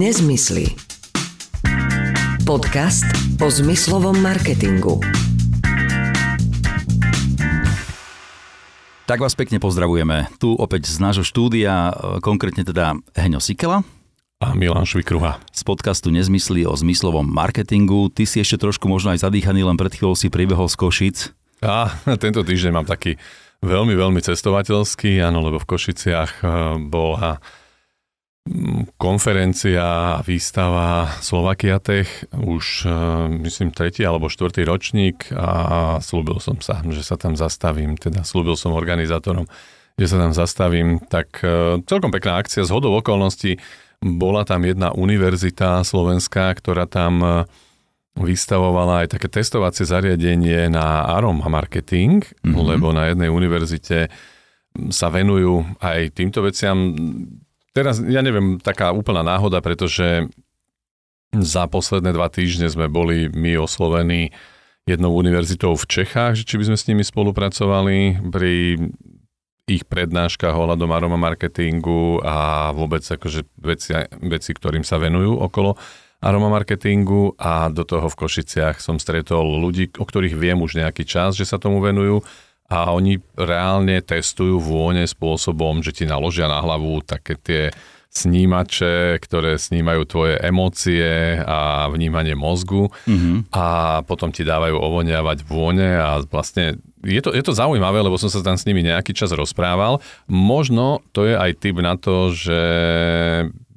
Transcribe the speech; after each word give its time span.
Nezmysly. 0.00 0.64
Podcast 2.48 3.04
o 3.36 3.52
zmyslovom 3.52 4.16
marketingu. 4.16 4.96
Tak 9.04 9.20
vás 9.20 9.36
pekne 9.36 9.60
pozdravujeme. 9.60 10.32
Tu 10.40 10.56
opäť 10.56 10.88
z 10.88 11.04
nášho 11.04 11.20
štúdia, 11.20 11.92
konkrétne 12.24 12.64
teda 12.64 12.96
Heňo 13.12 13.44
Sikela. 13.44 13.84
A 14.40 14.56
Milan 14.56 14.88
Švikruha. 14.88 15.36
Z 15.52 15.68
podcastu 15.68 16.08
Nezmysly 16.08 16.64
o 16.64 16.72
zmyslovom 16.72 17.28
marketingu. 17.28 18.08
Ty 18.08 18.24
si 18.24 18.40
ešte 18.40 18.56
trošku 18.56 18.88
možno 18.88 19.12
aj 19.12 19.28
zadýchaný, 19.28 19.68
len 19.68 19.76
pred 19.76 19.92
chvíľou 19.92 20.16
si 20.16 20.32
pribehol 20.32 20.72
z 20.72 20.80
Košic. 20.80 21.16
A 21.60 21.92
tento 22.24 22.40
týždeň 22.40 22.72
mám 22.72 22.88
taký 22.88 23.20
veľmi, 23.60 23.92
veľmi 23.92 24.24
cestovateľský, 24.24 25.20
áno, 25.20 25.44
lebo 25.44 25.60
v 25.60 25.68
Košiciach 25.68 26.40
eh, 26.40 26.48
bola 26.88 27.44
konferencia 28.96 29.84
a 29.84 30.22
výstava 30.24 31.12
Slovakia 31.20 31.78
Tech, 31.78 32.08
už 32.34 32.84
e, 32.84 32.90
myslím 33.46 33.70
tretí 33.70 34.02
alebo 34.02 34.32
štvrtý 34.32 34.64
ročník 34.64 35.28
a 35.36 36.00
slúbil 36.00 36.40
som 36.40 36.58
sa, 36.58 36.80
že 36.88 37.04
sa 37.04 37.20
tam 37.20 37.36
zastavím, 37.36 38.00
teda 38.00 38.24
slúbil 38.24 38.56
som 38.56 38.72
organizátorom, 38.72 39.44
že 40.00 40.06
sa 40.08 40.16
tam 40.18 40.32
zastavím, 40.32 40.98
tak 41.04 41.40
e, 41.44 41.84
celkom 41.84 42.10
pekná 42.10 42.40
akcia, 42.40 42.64
z 42.64 42.72
hodou 42.72 42.96
okolností 42.98 43.60
bola 44.00 44.48
tam 44.48 44.64
jedna 44.64 44.96
univerzita 44.96 45.84
slovenská, 45.84 46.56
ktorá 46.56 46.88
tam 46.88 47.20
e, 47.20 47.28
vystavovala 48.18 49.04
aj 49.06 49.20
také 49.20 49.28
testovacie 49.28 49.84
zariadenie 49.84 50.72
na 50.72 51.06
aroma 51.06 51.46
marketing, 51.52 52.24
mm-hmm. 52.24 52.56
lebo 52.56 52.90
na 52.96 53.12
jednej 53.12 53.28
univerzite 53.28 54.08
sa 54.90 55.08
venujú 55.12 55.66
aj 55.82 56.14
týmto 56.14 56.40
veciam 56.46 56.94
teraz, 57.76 57.98
ja 58.02 58.20
neviem, 58.20 58.58
taká 58.58 58.90
úplná 58.94 59.22
náhoda, 59.24 59.62
pretože 59.62 60.30
za 61.30 61.70
posledné 61.70 62.10
dva 62.10 62.26
týždne 62.26 62.66
sme 62.66 62.90
boli 62.90 63.30
my 63.30 63.62
oslovení 63.62 64.34
jednou 64.88 65.14
univerzitou 65.14 65.78
v 65.78 65.86
Čechách, 65.86 66.42
že 66.42 66.46
či 66.46 66.58
by 66.58 66.72
sme 66.72 66.76
s 66.78 66.88
nimi 66.90 67.04
spolupracovali 67.06 68.18
pri 68.34 68.80
ich 69.70 69.86
prednáškach 69.86 70.50
ohľadom 70.50 70.90
aroma 70.90 71.14
marketingu 71.14 72.18
a 72.26 72.70
vôbec 72.74 73.06
akože 73.06 73.46
veci, 73.62 73.94
veci, 74.26 74.50
ktorým 74.50 74.82
sa 74.82 74.98
venujú 74.98 75.38
okolo 75.38 75.78
aroma 76.18 76.50
marketingu. 76.50 77.38
A 77.38 77.70
do 77.70 77.86
toho 77.86 78.10
v 78.10 78.18
Košiciach 78.18 78.82
som 78.82 78.98
stretol 78.98 79.46
ľudí, 79.62 79.94
o 79.94 80.02
ktorých 80.02 80.34
viem 80.34 80.58
už 80.58 80.82
nejaký 80.82 81.06
čas, 81.06 81.38
že 81.38 81.46
sa 81.46 81.62
tomu 81.62 81.78
venujú 81.78 82.26
a 82.70 82.94
oni 82.94 83.18
reálne 83.34 83.98
testujú 83.98 84.62
vône 84.62 85.02
spôsobom, 85.02 85.82
že 85.82 85.90
ti 85.90 86.04
naložia 86.06 86.46
na 86.46 86.62
hlavu 86.62 87.02
také 87.02 87.34
tie 87.34 87.62
snímače, 88.10 89.22
ktoré 89.22 89.54
snímajú 89.54 90.02
tvoje 90.02 90.34
emócie 90.42 91.38
a 91.46 91.86
vnímanie 91.86 92.34
mozgu 92.34 92.90
mm-hmm. 93.06 93.54
a 93.54 93.66
potom 94.02 94.34
ti 94.34 94.42
dávajú 94.42 94.74
ovoniavať 94.74 95.46
vône 95.46 95.94
a 95.94 96.18
vlastne 96.26 96.82
je 97.06 97.22
to, 97.22 97.30
je 97.30 97.42
to 97.42 97.54
zaujímavé, 97.54 98.02
lebo 98.02 98.18
som 98.18 98.26
sa 98.26 98.42
tam 98.42 98.58
s 98.58 98.66
nimi 98.66 98.82
nejaký 98.82 99.14
čas 99.14 99.30
rozprával. 99.30 100.02
Možno 100.26 101.06
to 101.14 101.22
je 101.22 101.38
aj 101.38 101.62
typ 101.62 101.78
na 101.78 101.94
to, 101.94 102.34
že 102.34 102.60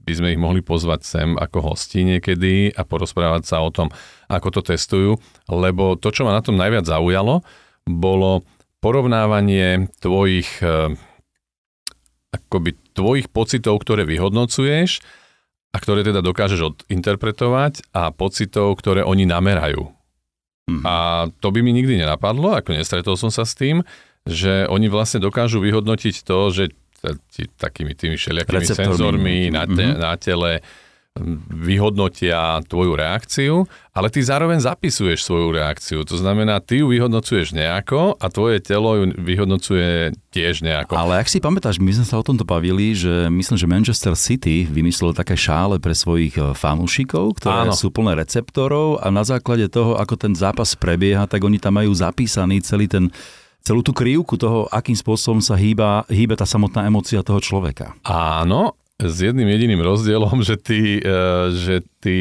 by 0.03 0.13
sme 0.17 0.33
ich 0.35 0.41
mohli 0.41 0.65
pozvať 0.65 1.01
sem 1.05 1.29
ako 1.37 1.73
hosti 1.73 2.03
niekedy 2.03 2.73
a 2.73 2.81
porozprávať 2.83 3.47
sa 3.47 3.61
o 3.61 3.69
tom, 3.69 3.93
ako 4.27 4.59
to 4.59 4.61
testujú, 4.73 5.11
lebo 5.47 5.93
to, 5.95 6.09
čo 6.09 6.25
ma 6.25 6.33
na 6.33 6.43
tom 6.43 6.57
najviac 6.57 6.89
zaujalo, 6.89 7.45
bolo 7.85 8.41
porovnávanie 8.83 9.87
tvojich 10.03 10.59
eh, 10.59 10.91
akoby 12.35 12.75
tvojich 12.91 13.31
pocitov, 13.31 13.79
ktoré 13.81 14.03
vyhodnocuješ 14.03 14.99
a 15.73 15.77
ktoré 15.81 16.05
teda 16.05 16.19
dokážeš 16.21 16.59
odinterpretovať 16.75 17.95
a 17.95 18.11
pocitov, 18.13 18.75
ktoré 18.77 19.01
oni 19.01 19.25
namerajú. 19.25 19.89
Mm. 20.69 20.83
A 20.85 20.95
to 21.41 21.49
by 21.49 21.59
mi 21.65 21.73
nikdy 21.73 21.97
nenapadlo, 21.99 22.55
ako 22.59 22.77
nestretol 22.77 23.15
som 23.17 23.33
sa 23.33 23.43
s 23.43 23.57
tým, 23.57 23.81
že 24.23 24.69
oni 24.69 24.87
vlastne 24.87 25.19
dokážu 25.19 25.59
vyhodnotiť 25.59 26.15
to, 26.23 26.39
že 26.53 26.63
takými 27.59 27.91
tými 27.99 28.15
všelijakými 28.15 28.63
senzormi 28.63 29.51
na, 29.51 29.67
te, 29.67 29.83
mm-hmm. 29.83 29.99
na 29.99 30.11
tele 30.15 30.63
vyhodnotia 31.53 32.57
tvoju 32.65 32.97
reakciu, 32.97 33.55
ale 33.93 34.09
ty 34.09 34.25
zároveň 34.25 34.59
zapisuješ 34.65 35.21
svoju 35.21 35.53
reakciu. 35.53 36.01
To 36.03 36.17
znamená, 36.17 36.57
ty 36.57 36.81
ju 36.81 36.89
vyhodnocuješ 36.89 37.53
nejako 37.53 38.17
a 38.17 38.25
tvoje 38.33 38.57
telo 38.59 38.97
ju 38.97 39.13
vyhodnocuje 39.21 40.17
tiež 40.33 40.65
nejako. 40.65 40.97
Ale 40.97 41.21
ak 41.21 41.29
si 41.29 41.37
pamätáš, 41.37 41.77
my 41.77 41.93
sme 41.93 42.05
sa 42.05 42.17
o 42.17 42.25
tomto 42.25 42.43
bavili, 42.43 42.97
že 42.97 43.29
myslím, 43.29 43.57
že 43.57 43.69
Manchester 43.69 44.13
City 44.17 44.65
vymyslel 44.65 45.13
také 45.13 45.37
šále 45.37 45.77
pre 45.77 45.93
svojich 45.93 46.33
e, 46.33 46.57
fanúšikov, 46.57 47.37
ktoré 47.37 47.69
Áno. 47.69 47.77
sú 47.77 47.93
plné 47.93 48.17
receptorov 48.17 48.97
a 48.99 49.13
na 49.13 49.21
základe 49.21 49.69
toho, 49.69 49.95
ako 50.01 50.17
ten 50.17 50.33
zápas 50.33 50.73
prebieha, 50.73 51.29
tak 51.29 51.45
oni 51.45 51.61
tam 51.61 51.77
majú 51.77 51.93
zapísaný 51.93 52.65
celý 52.65 52.89
ten 52.89 53.13
celú 53.63 53.79
tú 53.79 53.95
krivku 53.95 54.35
toho, 54.35 54.67
akým 54.67 54.97
spôsobom 54.97 55.39
sa 55.39 55.55
hýba, 55.55 56.03
hýbe 56.11 56.35
tá 56.35 56.43
samotná 56.43 56.83
emócia 56.83 57.23
toho 57.23 57.39
človeka. 57.39 57.95
Áno, 58.03 58.75
s 59.01 59.15
jedným 59.21 59.47
jediným 59.47 59.81
rozdielom, 59.81 60.43
že 60.47 60.55
tí, 60.57 60.99
e, 60.99 61.19
že 61.53 61.75
tí 62.03 62.17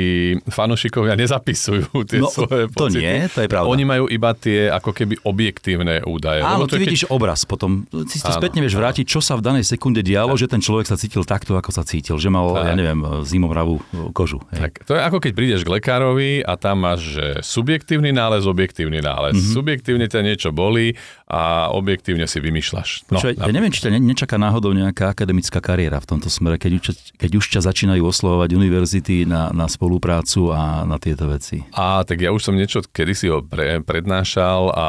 fanúšikovia 0.46 1.18
nezapisujú 1.18 1.90
tie 2.06 2.22
no, 2.22 2.30
svoje 2.30 2.70
to 2.70 2.86
pocity. 2.86 3.02
nie, 3.02 3.26
to 3.26 3.42
je 3.42 3.48
pravda. 3.50 3.66
Oni 3.66 3.82
majú 3.82 4.06
iba 4.06 4.30
tie 4.38 4.70
ako 4.70 4.94
keby 4.94 5.18
objektívne 5.26 6.06
údaje. 6.06 6.46
Áno, 6.46 6.70
ty 6.70 6.78
vidíš 6.78 7.10
keď... 7.10 7.10
obraz 7.10 7.42
potom. 7.42 7.82
Si 8.06 8.22
to 8.22 8.30
spätne 8.30 8.62
vieš 8.62 8.78
vrátiť, 8.78 9.02
čo 9.02 9.18
sa 9.18 9.34
v 9.34 9.42
danej 9.42 9.66
sekunde 9.66 10.06
dialo, 10.06 10.38
že 10.38 10.46
ten 10.46 10.62
človek 10.62 10.86
sa 10.86 10.94
cítil 10.94 11.26
takto, 11.26 11.58
ako 11.58 11.74
sa 11.74 11.82
cítil. 11.82 12.14
Že 12.14 12.30
mal, 12.30 12.46
tak. 12.54 12.70
ja 12.70 12.74
neviem, 12.78 13.00
zimovravú 13.26 13.82
kožu. 14.14 14.38
Hej. 14.54 14.70
Tak, 14.70 14.72
to 14.86 14.92
je 14.94 15.02
ako 15.02 15.18
keď 15.18 15.32
prídeš 15.34 15.60
k 15.66 15.72
lekárovi 15.74 16.46
a 16.46 16.54
tam 16.54 16.86
máš 16.86 17.18
že 17.18 17.26
subjektívny 17.42 18.14
nález, 18.14 18.46
objektívny 18.46 19.02
nález. 19.02 19.34
Mm-hmm. 19.34 19.54
Subjektívne 19.58 20.06
ťa 20.06 20.20
niečo 20.22 20.48
bolí 20.54 20.94
a 21.26 21.72
objektívne 21.72 22.28
si 22.28 22.38
vymýšľaš. 22.38 23.08
No, 23.08 23.18
Čo, 23.18 23.32
ja 23.32 23.52
neviem, 23.52 23.72
či 23.72 23.88
ťa 23.88 23.96
nečaká 23.96 24.36
náhodou 24.36 24.76
nejaká 24.76 25.16
akademická 25.16 25.64
kariéra 25.64 25.96
v 25.96 26.06
tomto 26.12 26.28
smere, 26.28 26.60
keď 26.60 26.72
už, 26.76 26.84
keď 27.16 27.30
už 27.40 27.44
ťa 27.56 27.60
začínajú 27.64 28.04
oslovovať 28.04 28.52
univerzity 28.52 29.24
na, 29.24 29.48
na 29.48 29.64
spoluprácu 29.72 30.52
a 30.52 30.84
na 30.84 31.00
tieto 31.00 31.24
veci. 31.24 31.64
A 31.72 32.04
tak 32.04 32.20
ja 32.20 32.28
už 32.28 32.44
som 32.44 32.52
niečo 32.52 32.84
kedysi 32.84 33.32
ho 33.32 33.40
pre, 33.40 33.80
prednášal 33.80 34.68
a 34.76 34.86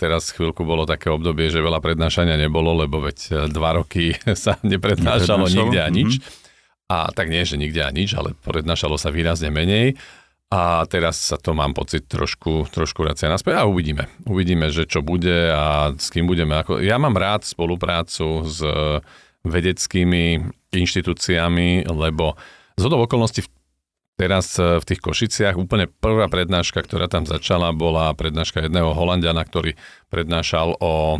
teraz 0.00 0.32
chvíľku 0.32 0.64
bolo 0.64 0.88
také 0.88 1.12
obdobie, 1.12 1.52
že 1.52 1.60
veľa 1.60 1.84
prednášania 1.84 2.40
nebolo, 2.40 2.72
lebo 2.72 3.04
veď 3.04 3.18
e, 3.20 3.30
dva 3.52 3.76
roky 3.76 4.16
sa 4.48 4.56
neprednášalo 4.64 5.52
nikde 5.52 5.80
a 5.84 5.88
nič. 5.92 6.10
Mm-hmm. 6.18 6.40
A 6.92 7.08
tak 7.12 7.28
nie, 7.28 7.44
že 7.44 7.60
nikde 7.60 7.84
a 7.84 7.92
nič, 7.92 8.12
ale 8.16 8.32
prednášalo 8.44 8.96
sa 8.96 9.12
výrazne 9.12 9.52
menej. 9.52 9.96
A 10.52 10.84
teraz 10.84 11.16
sa 11.16 11.40
to 11.40 11.56
mám 11.56 11.72
pocit 11.72 12.04
trošku, 12.04 12.68
trošku 12.68 13.00
racia 13.08 13.32
naspäť 13.32 13.64
a 13.64 13.68
uvidíme. 13.68 14.04
Uvidíme, 14.28 14.68
že 14.68 14.84
čo 14.84 15.00
bude 15.00 15.48
a 15.48 15.96
s 15.96 16.12
kým 16.12 16.28
budeme. 16.28 16.60
Ako... 16.60 16.84
Ja 16.84 17.00
mám 17.00 17.16
rád 17.16 17.48
spoluprácu 17.48 18.44
s 18.44 18.60
vedeckými 19.48 20.44
inštitúciami, 20.76 21.88
lebo 21.88 22.36
z 22.76 22.82
hodov 22.84 23.08
okolností 23.08 23.48
teraz 24.22 24.54
v 24.54 24.84
tých 24.86 25.02
Košiciach 25.02 25.58
úplne 25.58 25.90
prvá 25.90 26.30
prednáška, 26.30 26.78
ktorá 26.78 27.10
tam 27.10 27.26
začala, 27.26 27.74
bola 27.74 28.14
prednáška 28.14 28.62
jedného 28.62 28.94
Holandiana, 28.94 29.42
ktorý 29.42 29.74
prednášal 30.14 30.78
o 30.78 31.18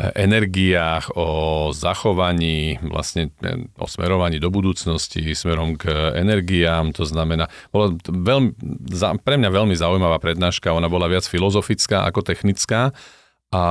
energiách, 0.00 1.14
o 1.14 1.26
zachovaní, 1.70 2.80
vlastne 2.82 3.30
e, 3.44 3.68
o 3.78 3.86
smerovaní 3.86 4.42
do 4.42 4.50
budúcnosti 4.50 5.22
smerom 5.36 5.78
k 5.78 6.16
energiám. 6.18 6.90
To 6.96 7.04
znamená, 7.06 7.46
bola 7.70 7.94
veľmi, 8.02 8.56
pre 9.22 9.36
mňa 9.38 9.50
veľmi 9.52 9.74
zaujímavá 9.76 10.18
prednáška, 10.18 10.74
ona 10.74 10.90
bola 10.90 11.06
viac 11.06 11.28
filozofická 11.28 12.08
ako 12.08 12.24
technická 12.24 12.90
a 13.52 13.64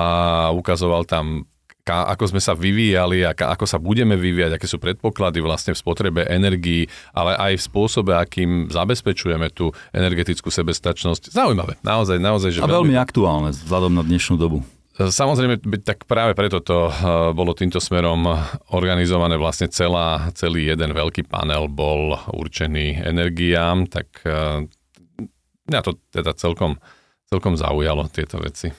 ukazoval 0.53 1.03
tam 1.09 1.49
ako 1.85 2.35
sme 2.35 2.41
sa 2.41 2.53
vyvíjali, 2.53 3.25
ako 3.25 3.65
sa 3.65 3.81
budeme 3.81 4.13
vyvíjať, 4.13 4.57
aké 4.57 4.67
sú 4.69 4.78
predpoklady 4.78 5.41
vlastne 5.41 5.73
v 5.73 5.81
spotrebe 5.81 6.22
energií, 6.29 6.85
ale 7.11 7.33
aj 7.37 7.57
v 7.57 7.66
spôsobe, 7.66 8.13
akým 8.13 8.69
zabezpečujeme 8.69 9.49
tú 9.49 9.73
energetickú 9.91 10.53
sebestačnosť. 10.53 11.33
Zaujímavé, 11.33 11.81
naozaj, 11.81 12.22
naozaj. 12.22 12.49
Že 12.57 12.61
a 12.61 12.69
veľmi, 12.69 12.93
veľmi 12.93 12.95
aktuálne 12.97 13.49
vzhľadom 13.55 13.93
na 13.97 14.03
dnešnú 14.05 14.37
dobu. 14.37 14.61
Samozrejme, 14.91 15.81
tak 15.81 16.05
práve 16.05 16.37
preto 16.37 16.61
to 16.61 16.91
eh, 16.91 16.93
bolo 17.33 17.57
týmto 17.57 17.81
smerom 17.81 18.27
organizované 18.75 19.39
vlastne 19.39 19.72
celá, 19.72 20.29
celý 20.37 20.69
jeden 20.69 20.93
veľký 20.93 21.25
panel 21.25 21.72
bol 21.72 22.19
určený 22.29 23.01
energiám, 23.01 23.89
tak 23.89 24.22
eh, 24.27 24.67
mňa 25.72 25.79
to 25.81 25.97
teda 26.11 26.35
celkom, 26.37 26.77
celkom 27.31 27.55
zaujalo 27.57 28.05
tieto 28.11 28.37
veci. 28.37 28.69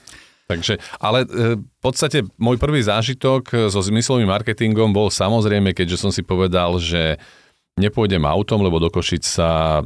Takže, 0.50 0.78
ale 0.98 1.24
eh, 1.24 1.54
v 1.58 1.80
podstate 1.80 2.26
môj 2.38 2.58
prvý 2.58 2.82
zážitok 2.82 3.70
so 3.70 3.80
zmyslovým 3.82 4.28
marketingom 4.30 4.90
bol 4.90 5.08
samozrejme, 5.08 5.74
keďže 5.76 6.00
som 6.00 6.10
si 6.10 6.24
povedal, 6.26 6.78
že 6.82 7.20
nepôjdem 7.80 8.22
autom, 8.28 8.60
lebo 8.60 8.76
do 8.76 8.92
Košic 8.92 9.24
sa 9.24 9.80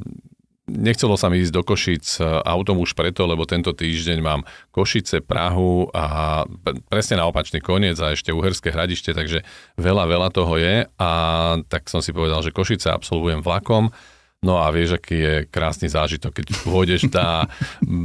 Nechcelo 0.66 1.14
sa 1.14 1.30
mi 1.30 1.38
ísť 1.38 1.54
do 1.54 1.62
Košic 1.62 2.18
e, 2.18 2.26
autom 2.42 2.82
už 2.82 2.98
preto, 2.98 3.22
lebo 3.22 3.46
tento 3.46 3.70
týždeň 3.70 4.18
mám 4.18 4.42
Košice, 4.74 5.22
Prahu 5.22 5.86
a 5.94 6.42
presne 6.90 7.22
na 7.22 7.30
opačný 7.30 7.62
koniec 7.62 7.94
a 8.02 8.10
ešte 8.10 8.34
Uherské 8.34 8.74
hradište, 8.74 9.14
takže 9.14 9.46
veľa, 9.78 10.10
veľa 10.10 10.28
toho 10.34 10.58
je. 10.58 10.82
A 10.98 11.10
tak 11.70 11.86
som 11.86 12.02
si 12.02 12.10
povedal, 12.10 12.42
že 12.42 12.50
Košice 12.50 12.90
absolvujem 12.90 13.46
vlakom 13.46 13.94
No 14.44 14.60
a 14.60 14.68
vieš, 14.68 15.00
aký 15.00 15.16
je 15.16 15.34
krásny 15.48 15.88
zážitok, 15.88 16.42
keď 16.42 16.46
pôjdeš 16.68 17.08
na 17.08 17.48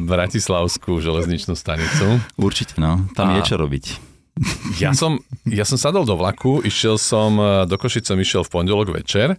Bratislavskú 0.08 1.04
železničnú 1.04 1.54
stanicu. 1.54 2.24
Určite, 2.40 2.80
no. 2.80 3.04
Tam 3.14 3.36
a... 3.36 3.40
je 3.40 3.52
čo 3.52 3.60
robiť. 3.60 4.12
Ja 4.80 4.96
som, 4.96 5.20
ja 5.44 5.68
som 5.68 5.76
sadol 5.76 6.08
do 6.08 6.16
vlaku, 6.16 6.64
išiel 6.64 6.96
som, 6.96 7.36
e, 7.36 7.68
do 7.68 7.76
Košic 7.76 8.08
som 8.08 8.16
išiel 8.16 8.48
v 8.48 8.50
pondelok 8.50 8.96
večer, 8.96 9.36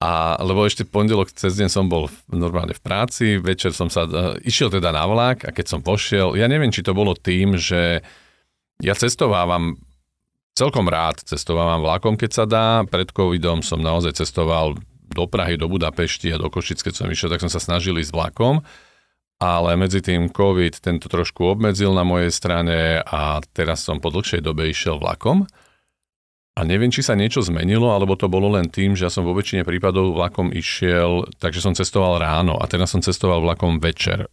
a, 0.00 0.38
lebo 0.40 0.64
ešte 0.64 0.88
pondelok 0.88 1.34
cez 1.34 1.58
deň 1.60 1.68
som 1.68 1.90
bol 1.90 2.08
normálne 2.30 2.72
v 2.72 2.80
práci, 2.80 3.36
večer 3.36 3.76
som 3.76 3.92
sa, 3.92 4.08
uh, 4.08 4.32
išiel 4.40 4.72
teda 4.72 4.96
na 4.96 5.04
vlak 5.04 5.44
a 5.44 5.52
keď 5.52 5.76
som 5.76 5.84
pošiel, 5.84 6.40
ja 6.40 6.48
neviem, 6.48 6.72
či 6.72 6.80
to 6.80 6.96
bolo 6.96 7.12
tým, 7.12 7.60
že 7.60 8.00
ja 8.80 8.96
cestovávam 8.96 9.76
celkom 10.56 10.88
rád, 10.88 11.20
cestovávam 11.28 11.84
vlakom, 11.84 12.16
keď 12.16 12.30
sa 12.32 12.44
dá. 12.48 12.68
Pred 12.88 13.12
covidom 13.12 13.60
som 13.60 13.84
naozaj 13.84 14.16
cestoval 14.24 14.80
do 15.10 15.26
Prahy, 15.26 15.58
do 15.58 15.66
Budapešti 15.66 16.30
a 16.30 16.40
do 16.40 16.46
Košic, 16.48 16.80
keď 16.80 16.94
som 16.94 17.10
išiel, 17.10 17.30
tak 17.30 17.42
som 17.42 17.50
sa 17.50 17.58
snažil 17.58 17.98
ísť 17.98 18.14
vlakom 18.14 18.62
ale 19.40 19.72
medzi 19.80 20.04
tým 20.04 20.28
COVID 20.28 20.84
tento 20.84 21.08
trošku 21.08 21.56
obmedzil 21.56 21.96
na 21.96 22.04
mojej 22.04 22.28
strane 22.28 23.00
a 23.00 23.40
teraz 23.56 23.80
som 23.88 23.96
po 23.96 24.12
dlhšej 24.12 24.44
dobe 24.44 24.68
išiel 24.68 25.00
vlakom. 25.00 25.48
A 26.52 26.60
neviem, 26.68 26.92
či 26.92 27.00
sa 27.00 27.16
niečo 27.16 27.40
zmenilo, 27.40 27.88
alebo 27.88 28.20
to 28.20 28.28
bolo 28.28 28.52
len 28.52 28.68
tým, 28.68 28.92
že 28.92 29.08
ja 29.08 29.10
som 29.10 29.24
vo 29.24 29.32
väčšine 29.32 29.64
prípadov 29.64 30.12
vlakom 30.12 30.52
išiel, 30.52 31.24
takže 31.40 31.64
som 31.64 31.72
cestoval 31.72 32.20
ráno 32.20 32.60
a 32.60 32.68
teraz 32.68 32.92
som 32.92 33.00
cestoval 33.00 33.40
vlakom 33.40 33.80
večer. 33.80 34.28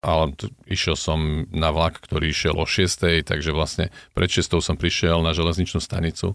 Ale 0.00 0.32
t- 0.32 0.48
išiel 0.64 0.96
som 0.96 1.44
na 1.52 1.68
vlak, 1.68 2.00
ktorý 2.00 2.32
išiel 2.32 2.56
o 2.56 2.64
6, 2.64 3.28
takže 3.28 3.52
vlastne 3.52 3.92
pred 4.16 4.32
6 4.32 4.56
som 4.64 4.80
prišiel 4.80 5.20
na 5.20 5.36
železničnú 5.36 5.84
stanicu 5.84 6.32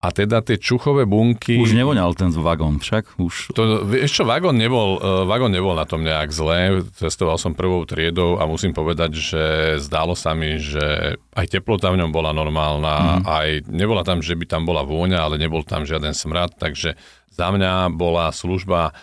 a 0.00 0.08
teda 0.16 0.40
tie 0.40 0.56
čuchové 0.56 1.04
bunky... 1.04 1.60
Už 1.60 1.76
nevoňal 1.76 2.16
ten 2.16 2.32
vagón 2.32 2.80
však? 2.80 3.20
Už... 3.20 3.52
To, 3.52 3.84
vieš 3.84 4.16
čo, 4.16 4.22
vagón 4.24 4.56
nebol, 4.56 4.96
uh, 4.96 5.28
vagón 5.28 5.52
nebol 5.52 5.76
na 5.76 5.84
tom 5.84 6.00
nejak 6.00 6.32
zlé. 6.32 6.80
Cestoval 6.96 7.36
som 7.36 7.52
prvou 7.52 7.84
triedou 7.84 8.40
a 8.40 8.48
musím 8.48 8.72
povedať, 8.72 9.20
že 9.20 9.42
zdálo 9.76 10.16
sa 10.16 10.32
mi, 10.32 10.56
že 10.56 11.20
aj 11.36 11.46
teplota 11.52 11.92
v 11.92 12.00
ňom 12.00 12.16
bola 12.16 12.32
normálna, 12.32 13.20
mm. 13.20 13.22
aj 13.28 13.48
nebola 13.68 14.00
tam, 14.00 14.24
že 14.24 14.32
by 14.40 14.48
tam 14.48 14.64
bola 14.64 14.88
vôňa, 14.88 15.20
ale 15.20 15.36
nebol 15.36 15.60
tam 15.68 15.84
žiaden 15.84 16.16
smrad, 16.16 16.56
takže 16.56 16.96
za 17.28 17.52
mňa 17.52 17.92
bola 17.92 18.32
služba 18.32 18.96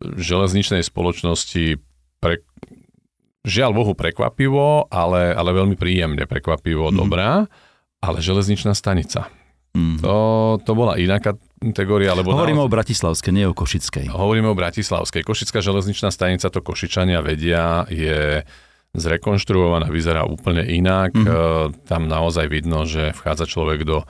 železničnej 0.00 0.80
spoločnosti 0.80 1.76
pre, 2.24 2.40
žiaľ 3.44 3.76
Bohu 3.76 3.92
prekvapivo, 3.92 4.88
ale, 4.88 5.28
ale 5.36 5.50
veľmi 5.52 5.76
príjemne 5.76 6.24
prekvapivo 6.24 6.88
mm. 6.88 6.96
dobrá, 6.96 7.44
ale 8.00 8.24
železničná 8.24 8.72
stanica 8.72 9.28
Mm. 9.76 10.00
To, 10.00 10.16
to 10.62 10.72
bola 10.72 10.96
iná 10.96 11.20
kategória. 11.20 12.16
Lebo 12.16 12.32
Hovoríme 12.32 12.62
naozaj... 12.62 12.70
o 12.70 12.74
Bratislavskej, 12.74 13.32
nie 13.34 13.46
o 13.48 13.54
Košickej. 13.54 14.06
Hovoríme 14.08 14.48
o 14.48 14.56
Bratislavskej. 14.56 15.26
Košická 15.26 15.60
železničná 15.60 16.08
stanica, 16.08 16.48
to 16.48 16.60
Košičania 16.64 17.20
vedia, 17.20 17.84
je 17.92 18.42
zrekonštruovaná, 18.96 19.92
vyzerá 19.92 20.24
úplne 20.24 20.64
inak. 20.64 21.12
Mm-hmm. 21.12 21.84
Tam 21.84 22.08
naozaj 22.08 22.48
vidno, 22.48 22.88
že 22.88 23.12
vchádza 23.12 23.44
človek 23.44 23.84
do 23.84 24.08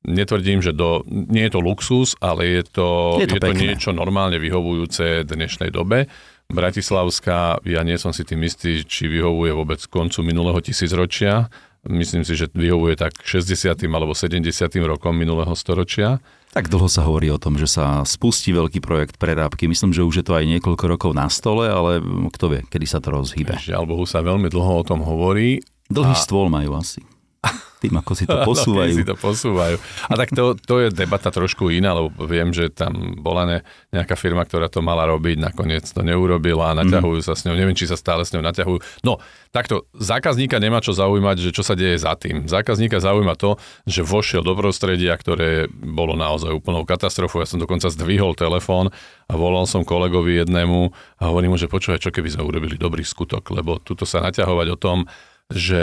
Netvrdím, 0.00 0.64
že 0.64 0.72
do, 0.72 1.04
nie 1.04 1.44
je 1.44 1.52
to 1.52 1.60
luxus, 1.60 2.16
ale 2.24 2.48
je 2.48 2.62
to, 2.64 3.20
je 3.20 3.28
to, 3.28 3.36
je 3.36 3.40
to 3.44 3.52
niečo 3.52 3.90
normálne 3.92 4.40
vyhovujúce 4.40 5.28
dnešnej 5.28 5.68
dobe. 5.68 6.08
Bratislavská, 6.48 7.60
ja 7.68 7.84
nie 7.84 8.00
som 8.00 8.16
si 8.16 8.24
tým 8.24 8.40
istý, 8.48 8.80
či 8.80 9.12
vyhovuje 9.12 9.52
vôbec 9.52 9.76
koncu 9.92 10.24
minulého 10.24 10.56
tisícročia, 10.64 11.52
myslím 11.88 12.26
si, 12.26 12.36
že 12.36 12.50
vyhovuje 12.52 12.98
tak 12.98 13.16
60. 13.24 13.72
alebo 13.88 14.12
70. 14.12 14.44
rokom 14.84 15.16
minulého 15.16 15.52
storočia. 15.56 16.20
Tak 16.50 16.66
dlho 16.66 16.90
sa 16.90 17.06
hovorí 17.06 17.30
o 17.30 17.38
tom, 17.38 17.54
že 17.54 17.70
sa 17.70 18.02
spustí 18.02 18.50
veľký 18.50 18.82
projekt 18.82 19.16
prerábky. 19.22 19.70
Myslím, 19.70 19.94
že 19.94 20.02
už 20.02 20.20
je 20.20 20.26
to 20.26 20.34
aj 20.34 20.44
niekoľko 20.50 20.84
rokov 20.90 21.10
na 21.14 21.30
stole, 21.30 21.70
ale 21.70 22.02
kto 22.34 22.44
vie, 22.50 22.60
kedy 22.66 22.86
sa 22.90 22.98
to 22.98 23.14
rozhýbe. 23.14 23.54
Žiaľ 23.56 23.84
Bohu 23.86 24.04
sa 24.04 24.20
veľmi 24.20 24.50
dlho 24.50 24.82
o 24.82 24.86
tom 24.86 25.06
hovorí. 25.06 25.62
Dlhý 25.86 26.14
a... 26.14 26.18
stôl 26.18 26.50
majú 26.50 26.74
asi 26.78 27.06
tým, 27.80 27.96
ako 27.96 28.12
si 28.12 28.28
to 28.28 28.36
posúvajú. 28.48 28.92
no, 28.92 28.98
si 29.00 29.04
to 29.08 29.16
posúvajú. 29.16 29.76
A 30.12 30.14
tak 30.14 30.36
to, 30.36 30.52
to 30.54 30.84
je 30.84 30.88
debata 30.92 31.32
trošku 31.32 31.72
iná, 31.72 31.96
lebo 31.96 32.12
viem, 32.28 32.52
že 32.52 32.68
tam 32.68 33.16
bola 33.16 33.48
ne, 33.48 33.58
nejaká 33.90 34.14
firma, 34.20 34.44
ktorá 34.44 34.68
to 34.68 34.84
mala 34.84 35.08
robiť, 35.08 35.40
nakoniec 35.40 35.88
to 35.88 36.04
neurobila 36.04 36.76
a 36.76 36.78
naťahujú 36.84 37.24
mm. 37.24 37.26
sa 37.26 37.32
s 37.32 37.48
ňou. 37.48 37.56
Neviem, 37.56 37.72
či 37.72 37.88
sa 37.88 37.96
stále 37.96 38.28
s 38.28 38.36
ňou 38.36 38.44
naťahujú. 38.44 38.78
No, 39.00 39.16
takto, 39.50 39.88
zákazníka 39.96 40.60
nemá 40.60 40.84
čo 40.84 40.92
zaujímať, 40.92 41.36
že 41.40 41.50
čo 41.56 41.64
sa 41.64 41.72
deje 41.72 41.96
za 41.96 42.12
tým. 42.20 42.44
Zákazníka 42.44 43.00
zaujíma 43.00 43.34
to, 43.40 43.56
že 43.88 44.04
vošiel 44.04 44.44
do 44.44 44.52
prostredia, 44.52 45.16
ktoré 45.16 45.72
bolo 45.72 46.12
naozaj 46.12 46.52
úplnou 46.52 46.84
katastrofou. 46.84 47.40
Ja 47.40 47.48
som 47.48 47.58
dokonca 47.58 47.88
zdvihol 47.88 48.36
telefón 48.36 48.92
a 49.26 49.32
volal 49.40 49.64
som 49.64 49.88
kolegovi 49.88 50.44
jednému 50.44 50.92
a 51.16 51.22
hovorím 51.32 51.56
mu, 51.56 51.58
že 51.58 51.72
počúvaj, 51.72 52.04
čo 52.04 52.12
keby 52.12 52.28
sme 52.36 52.44
urobili 52.44 52.76
dobrý 52.76 53.00
skutok, 53.00 53.48
lebo 53.56 53.80
tuto 53.80 54.04
sa 54.04 54.20
naťahovať 54.20 54.68
o 54.68 54.76
tom, 54.76 54.98
že 55.50 55.82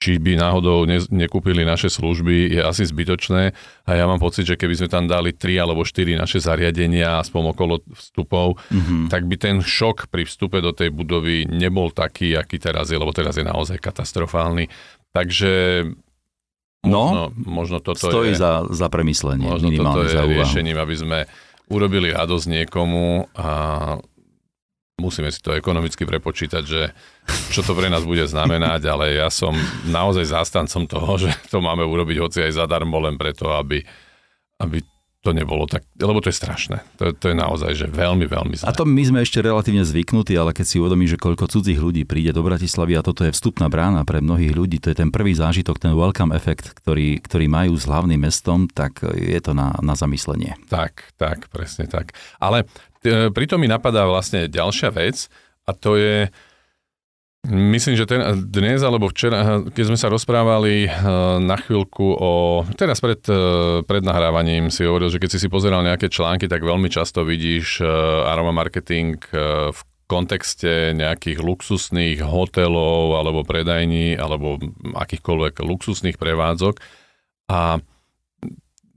či 0.00 0.16
by 0.16 0.32
náhodou 0.40 0.88
ne, 0.88 0.96
nekúpili 1.12 1.60
naše 1.60 1.92
služby, 1.92 2.56
je 2.56 2.60
asi 2.64 2.88
zbytočné 2.88 3.52
a 3.84 3.90
ja 3.92 4.08
mám 4.08 4.16
pocit, 4.16 4.48
že 4.48 4.56
keby 4.56 4.72
sme 4.80 4.88
tam 4.88 5.04
dali 5.04 5.36
tri 5.36 5.60
alebo 5.60 5.84
štyri 5.84 6.16
naše 6.16 6.40
zariadenia 6.40 7.20
aspoň 7.20 7.52
okolo 7.52 7.84
vstupov, 7.92 8.56
mm-hmm. 8.72 9.12
tak 9.12 9.28
by 9.28 9.36
ten 9.36 9.60
šok 9.60 10.08
pri 10.08 10.24
vstupe 10.24 10.64
do 10.64 10.72
tej 10.72 10.88
budovy 10.88 11.44
nebol 11.44 11.92
taký, 11.92 12.32
aký 12.32 12.56
teraz 12.56 12.88
je, 12.88 12.96
lebo 12.96 13.12
teraz 13.12 13.36
je 13.36 13.44
naozaj 13.44 13.76
katastrofálny. 13.76 14.72
Takže 15.12 15.84
možno, 16.80 17.28
no, 17.28 17.36
možno 17.36 17.84
toto 17.84 18.00
stojí 18.00 18.32
je, 18.32 18.40
za, 18.40 18.64
za 18.72 18.88
premyslenie. 18.88 19.52
Možno 19.52 19.68
toto 19.76 20.00
je 20.00 20.16
riešením, 20.16 20.80
aby 20.80 20.96
sme 20.96 21.18
urobili 21.70 22.10
radosť 22.10 22.46
niekomu 22.50 23.30
a 23.36 23.48
musíme 25.00 25.32
si 25.32 25.40
to 25.40 25.56
ekonomicky 25.56 26.04
prepočítať, 26.04 26.62
že 26.62 26.92
čo 27.48 27.64
to 27.64 27.72
pre 27.72 27.88
nás 27.88 28.04
bude 28.04 28.28
znamenať, 28.28 28.84
ale 28.84 29.16
ja 29.16 29.32
som 29.32 29.56
naozaj 29.88 30.28
zástancom 30.28 30.84
toho, 30.84 31.16
že 31.16 31.32
to 31.48 31.64
máme 31.64 31.82
urobiť 31.82 32.16
hoci 32.20 32.38
aj 32.44 32.60
zadarmo 32.60 33.00
len 33.00 33.16
preto, 33.16 33.48
aby, 33.48 33.80
aby 34.60 34.84
to 35.20 35.36
nebolo 35.36 35.68
tak, 35.68 35.84
lebo 36.00 36.24
to 36.24 36.32
je 36.32 36.36
strašné. 36.40 36.80
To, 36.96 37.12
to 37.12 37.28
je 37.28 37.36
naozaj, 37.36 37.76
že 37.76 37.86
veľmi, 37.92 38.24
veľmi 38.24 38.56
zlé. 38.56 38.64
A 38.64 38.72
to 38.72 38.88
my 38.88 39.04
sme 39.04 39.20
ešte 39.20 39.44
relatívne 39.44 39.84
zvyknutí, 39.84 40.32
ale 40.32 40.56
keď 40.56 40.64
si 40.64 40.80
uvedomí, 40.80 41.04
že 41.04 41.20
koľko 41.20 41.44
cudzích 41.44 41.76
ľudí 41.76 42.08
príde 42.08 42.32
do 42.32 42.40
Bratislavy 42.40 42.96
a 42.96 43.04
toto 43.04 43.28
je 43.28 43.36
vstupná 43.36 43.68
brána 43.68 44.08
pre 44.08 44.24
mnohých 44.24 44.56
ľudí, 44.56 44.80
to 44.80 44.88
je 44.88 44.96
ten 44.96 45.12
prvý 45.12 45.36
zážitok, 45.36 45.76
ten 45.76 45.92
welcome 45.92 46.32
efekt, 46.32 46.72
ktorý, 46.72 47.20
ktorý 47.20 47.52
majú 47.52 47.76
s 47.76 47.84
hlavným 47.84 48.16
mestom, 48.16 48.64
tak 48.64 49.04
je 49.12 49.40
to 49.44 49.52
na, 49.52 49.76
na 49.84 49.92
zamyslenie. 49.92 50.56
Tak, 50.72 51.12
tak, 51.20 51.52
presne 51.52 51.84
tak. 51.84 52.16
Ale 52.40 52.64
e, 53.04 53.28
pritom 53.28 53.60
mi 53.60 53.68
napadá 53.68 54.08
vlastne 54.08 54.48
ďalšia 54.48 54.88
vec 54.88 55.28
a 55.68 55.76
to 55.76 56.00
je, 56.00 56.32
Myslím, 57.48 57.96
že 57.96 58.04
ten, 58.04 58.20
dnes 58.52 58.84
alebo 58.84 59.08
včera, 59.08 59.64
keď 59.72 59.84
sme 59.88 59.98
sa 59.98 60.12
rozprávali 60.12 60.92
na 61.40 61.56
chvíľku 61.56 62.12
o... 62.14 62.30
Teraz 62.76 63.00
pred, 63.00 63.18
eh, 63.26 63.80
pred 63.80 64.04
nahrávaním 64.04 64.68
si 64.68 64.84
hovoril, 64.84 65.08
že 65.08 65.16
keď 65.16 65.30
si 65.34 65.38
si 65.40 65.48
pozeral 65.48 65.80
nejaké 65.80 66.12
články, 66.12 66.46
tak 66.46 66.60
veľmi 66.60 66.92
často 66.92 67.24
vidíš 67.24 67.80
eh, 67.80 67.88
aroma 68.28 68.52
marketing 68.52 69.16
v 69.72 69.80
kontexte 70.04 70.90
nejakých 70.92 71.38
luxusných 71.38 72.18
hotelov 72.26 73.14
alebo 73.14 73.46
predajní 73.46 74.18
alebo 74.18 74.58
akýchkoľvek 74.98 75.62
luxusných 75.62 76.18
prevádzok. 76.18 76.82
A 77.50 77.78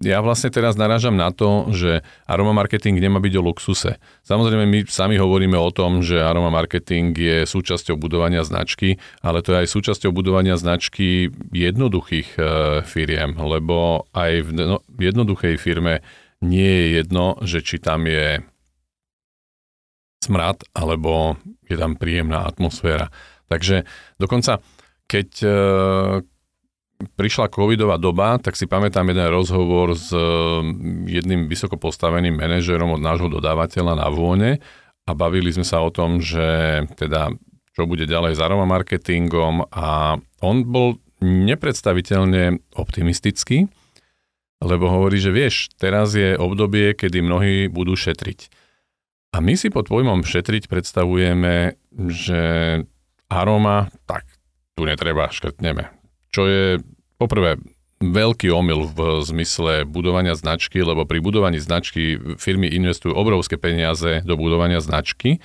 ja 0.04 0.20
vlastne 0.20 0.52
teraz 0.52 0.76
narážam 0.76 1.16
na 1.16 1.32
to, 1.32 1.72
že 1.72 2.04
aroma 2.28 2.52
marketing 2.52 3.00
nemá 3.00 3.24
byť 3.24 3.34
o 3.40 3.46
luxuse. 3.48 3.96
Samozrejme, 4.28 4.68
my 4.68 4.80
sami 4.86 5.16
hovoríme 5.16 5.56
o 5.56 5.72
tom, 5.72 6.04
že 6.04 6.20
aroma 6.20 6.52
marketing 6.52 7.16
je 7.16 7.38
súčasťou 7.48 7.96
budovania 7.96 8.44
značky, 8.44 9.00
ale 9.24 9.40
to 9.40 9.56
je 9.56 9.66
aj 9.66 9.68
súčasťou 9.72 10.12
budovania 10.12 10.60
značky 10.60 11.32
jednoduchých 11.56 12.30
e, 12.36 12.42
firiem, 12.84 13.40
lebo 13.40 14.06
aj 14.12 14.32
v 14.44 14.50
no, 14.60 14.78
jednoduchej 15.00 15.56
firme 15.56 16.04
nie 16.44 16.68
je 16.68 16.86
jedno, 17.00 17.40
že 17.40 17.64
či 17.64 17.80
tam 17.80 18.04
je 18.04 18.44
smrad, 20.24 20.68
alebo 20.76 21.40
je 21.68 21.76
tam 21.80 21.96
príjemná 21.96 22.44
atmosféra. 22.48 23.12
Takže 23.48 23.88
dokonca, 24.20 24.60
keď, 25.08 25.30
e, 25.44 25.56
prišla 27.16 27.52
covidová 27.52 28.00
doba, 28.00 28.40
tak 28.40 28.56
si 28.56 28.68
pamätám 28.70 29.10
jeden 29.10 29.28
rozhovor 29.30 29.96
s 29.96 30.12
um, 30.12 31.06
jedným 31.08 31.48
vysoko 31.48 31.76
postaveným 31.76 32.36
manažerom 32.36 32.96
od 32.96 33.02
nášho 33.02 33.30
dodávateľa 33.30 33.94
na 34.00 34.08
vône 34.12 34.62
a 35.04 35.12
bavili 35.12 35.52
sme 35.52 35.68
sa 35.68 35.84
o 35.84 35.92
tom, 35.92 36.24
že 36.24 36.84
teda 36.96 37.34
čo 37.74 37.90
bude 37.90 38.06
ďalej 38.06 38.38
s 38.38 38.44
aroma 38.44 38.70
marketingom 38.70 39.66
a 39.74 40.18
on 40.46 40.56
bol 40.70 41.02
nepredstaviteľne 41.24 42.62
optimistický, 42.78 43.66
lebo 44.62 44.88
hovorí, 44.88 45.18
že 45.18 45.34
vieš, 45.34 45.74
teraz 45.76 46.14
je 46.14 46.38
obdobie, 46.38 46.94
kedy 46.94 47.20
mnohí 47.20 47.56
budú 47.68 47.98
šetriť. 47.98 48.52
A 49.34 49.42
my 49.42 49.58
si 49.58 49.74
pod 49.74 49.90
pojmom 49.90 50.22
šetriť 50.22 50.70
predstavujeme, 50.70 51.74
že 52.14 52.42
aroma, 53.34 53.90
tak 54.06 54.30
tu 54.78 54.86
netreba, 54.86 55.34
škrtneme. 55.34 55.90
Čo 56.30 56.46
je 56.46 56.66
Poprvé, 57.24 57.56
veľký 58.04 58.52
omyl 58.52 58.92
v 58.92 59.24
zmysle 59.24 59.88
budovania 59.88 60.36
značky, 60.36 60.84
lebo 60.84 61.08
pri 61.08 61.24
budovaní 61.24 61.64
značky 61.64 62.20
firmy 62.36 62.68
investujú 62.68 63.16
obrovské 63.16 63.56
peniaze 63.56 64.20
do 64.28 64.36
budovania 64.36 64.84
značky. 64.84 65.40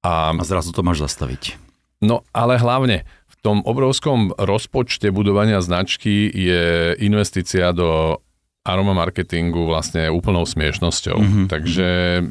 A, 0.00 0.32
a 0.32 0.42
zrazu 0.48 0.72
to 0.72 0.80
máš 0.80 1.04
zastaviť. 1.04 1.60
No 2.00 2.24
ale 2.32 2.56
hlavne 2.56 3.04
v 3.28 3.36
tom 3.44 3.60
obrovskom 3.62 4.32
rozpočte 4.40 5.12
budovania 5.12 5.60
značky 5.60 6.32
je 6.32 6.96
investícia 6.98 7.76
do 7.76 8.18
aroma 8.64 8.94
marketingu 8.94 9.68
vlastne 9.68 10.08
úplnou 10.08 10.48
smiešnosťou. 10.48 11.18
Mm-hmm. 11.18 11.46
Takže 11.50 11.88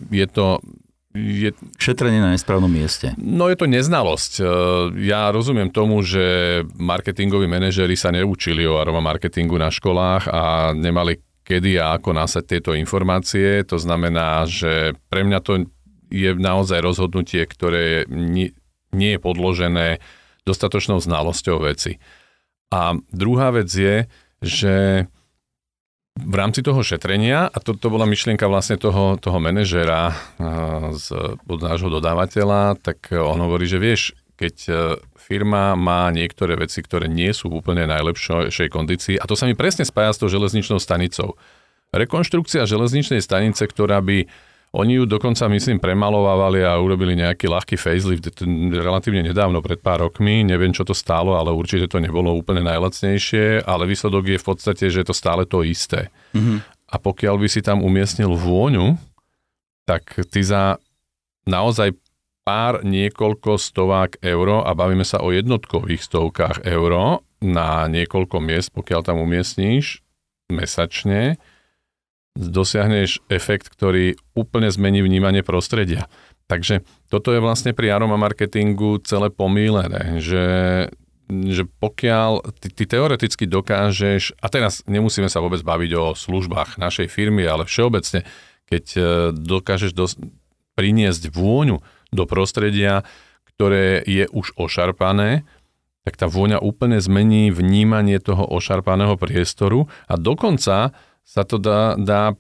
je 0.10 0.28
to 0.32 0.64
je... 1.16 1.52
Šetrenie 1.76 2.24
na 2.24 2.32
nesprávnom 2.32 2.72
mieste. 2.72 3.14
No 3.20 3.52
je 3.52 3.60
to 3.60 3.68
neznalosť. 3.68 4.34
E, 4.40 4.44
ja 5.08 5.32
rozumiem 5.32 5.68
tomu, 5.68 6.00
že 6.04 6.64
marketingoví 6.80 7.48
manažery 7.52 8.00
sa 8.00 8.16
neučili 8.16 8.64
o 8.64 8.80
aroma 8.80 9.04
marketingu 9.04 9.60
na 9.60 9.68
školách 9.68 10.32
a 10.32 10.72
nemali 10.72 11.20
kedy 11.44 11.82
a 11.82 12.00
ako 12.00 12.16
násať 12.16 12.44
tieto 12.48 12.72
informácie. 12.72 13.68
To 13.68 13.76
znamená, 13.76 14.48
že 14.48 14.96
pre 15.12 15.28
mňa 15.28 15.40
to 15.44 15.68
je 16.12 16.32
naozaj 16.36 16.80
rozhodnutie, 16.80 17.44
ktoré 17.44 18.08
nie, 18.08 18.56
nie 18.96 19.16
je 19.16 19.20
podložené 19.20 19.88
dostatočnou 20.48 21.00
znalosťou 21.00 21.64
veci. 21.64 22.00
A 22.72 22.96
druhá 23.12 23.52
vec 23.52 23.68
je, 23.68 24.08
že 24.42 25.06
v 26.20 26.36
rámci 26.36 26.60
toho 26.60 26.84
šetrenia, 26.84 27.48
a 27.48 27.58
to, 27.64 27.72
to 27.72 27.88
bola 27.88 28.04
myšlienka 28.04 28.44
vlastne 28.52 28.76
toho, 28.76 29.16
toho 29.16 29.40
manažera 29.40 30.12
z, 30.92 31.08
od 31.40 31.60
nášho 31.64 31.88
dodávateľa, 31.88 32.76
tak 32.84 33.16
on 33.16 33.40
hovorí, 33.40 33.64
že 33.64 33.80
vieš, 33.80 34.02
keď 34.36 34.56
e, 34.68 34.74
firma 35.16 35.78
má 35.80 36.12
niektoré 36.12 36.60
veci, 36.60 36.84
ktoré 36.84 37.08
nie 37.08 37.32
sú 37.32 37.48
v 37.48 37.64
úplne 37.64 37.88
najlepšej 37.88 38.68
kondícii, 38.68 39.16
a 39.16 39.24
to 39.24 39.40
sa 39.40 39.48
mi 39.48 39.56
presne 39.56 39.88
spája 39.88 40.12
s 40.12 40.20
tou 40.20 40.28
železničnou 40.28 40.82
stanicou. 40.84 41.40
Rekonštrukcia 41.96 42.68
železničnej 42.68 43.24
stanice, 43.24 43.64
ktorá 43.68 44.04
by 44.04 44.28
oni 44.72 44.94
ju 44.96 45.04
dokonca, 45.04 45.52
myslím, 45.52 45.84
premalovávali 45.84 46.64
a 46.64 46.80
urobili 46.80 47.20
nejaký 47.20 47.52
ľahký 47.52 47.76
facelift 47.76 48.32
relatívne 48.72 49.20
nedávno, 49.20 49.60
pred 49.60 49.84
pár 49.84 50.08
rokmi. 50.08 50.48
Neviem, 50.48 50.72
čo 50.72 50.88
to 50.88 50.96
stálo, 50.96 51.36
ale 51.36 51.52
určite 51.52 51.92
to 51.92 52.00
nebolo 52.00 52.32
úplne 52.32 52.64
najlacnejšie, 52.64 53.68
ale 53.68 53.84
výsledok 53.84 54.32
je 54.32 54.40
v 54.40 54.48
podstate, 54.48 54.88
že 54.88 55.04
je 55.04 55.08
to 55.12 55.16
stále 55.16 55.44
to 55.44 55.68
isté. 55.68 56.08
Mm-hmm. 56.32 56.58
A 56.88 56.96
pokiaľ 56.96 57.36
by 57.44 57.48
si 57.52 57.60
tam 57.60 57.84
umiestnil 57.84 58.32
vôňu, 58.32 58.96
tak 59.84 60.08
ty 60.32 60.40
za 60.40 60.80
naozaj 61.44 61.92
pár 62.48 62.80
niekoľko 62.88 63.60
stovák 63.60 64.24
euro 64.24 64.64
a 64.64 64.72
bavíme 64.72 65.04
sa 65.04 65.20
o 65.20 65.36
jednotkových 65.36 66.00
stovkách 66.00 66.64
euro 66.64 67.28
na 67.44 67.92
niekoľko 67.92 68.40
miest, 68.40 68.72
pokiaľ 68.72 69.04
tam 69.04 69.20
umiestníš 69.20 70.00
mesačne, 70.48 71.36
dosiahneš 72.36 73.20
efekt, 73.28 73.68
ktorý 73.68 74.16
úplne 74.38 74.72
zmení 74.72 75.04
vnímanie 75.04 75.44
prostredia. 75.44 76.08
Takže 76.48 76.84
toto 77.08 77.32
je 77.32 77.44
vlastne 77.44 77.72
pri 77.72 77.96
aroma 77.96 78.20
marketingu 78.20 79.00
celé 79.04 79.32
pomílené, 79.32 80.20
že, 80.20 80.46
že 81.32 81.64
pokiaľ 81.68 82.56
ty, 82.60 82.68
ty 82.72 82.84
teoreticky 82.88 83.48
dokážeš, 83.48 84.36
a 84.40 84.48
teraz 84.52 84.84
nemusíme 84.88 85.32
sa 85.32 85.40
vôbec 85.40 85.64
baviť 85.64 85.92
o 85.96 86.06
službách 86.16 86.80
našej 86.80 87.08
firmy, 87.08 87.48
ale 87.48 87.64
všeobecne, 87.64 88.28
keď 88.68 88.86
e, 88.96 89.02
dokážeš 89.32 89.92
dos- 89.96 90.20
priniesť 90.76 91.32
vôňu 91.32 91.84
do 92.12 92.24
prostredia, 92.28 93.04
ktoré 93.56 94.04
je 94.04 94.28
už 94.32 94.56
ošarpané, 94.56 95.44
tak 96.02 96.18
tá 96.18 96.26
vôňa 96.26 96.58
úplne 96.58 96.98
zmení 96.98 97.54
vnímanie 97.54 98.18
toho 98.18 98.42
ošarpaného 98.50 99.16
priestoru 99.22 99.86
a 100.10 100.18
dokonca 100.18 100.98
sa 101.26 101.48
to 101.48 101.62
dá, 101.62 101.96
dá 101.96 102.36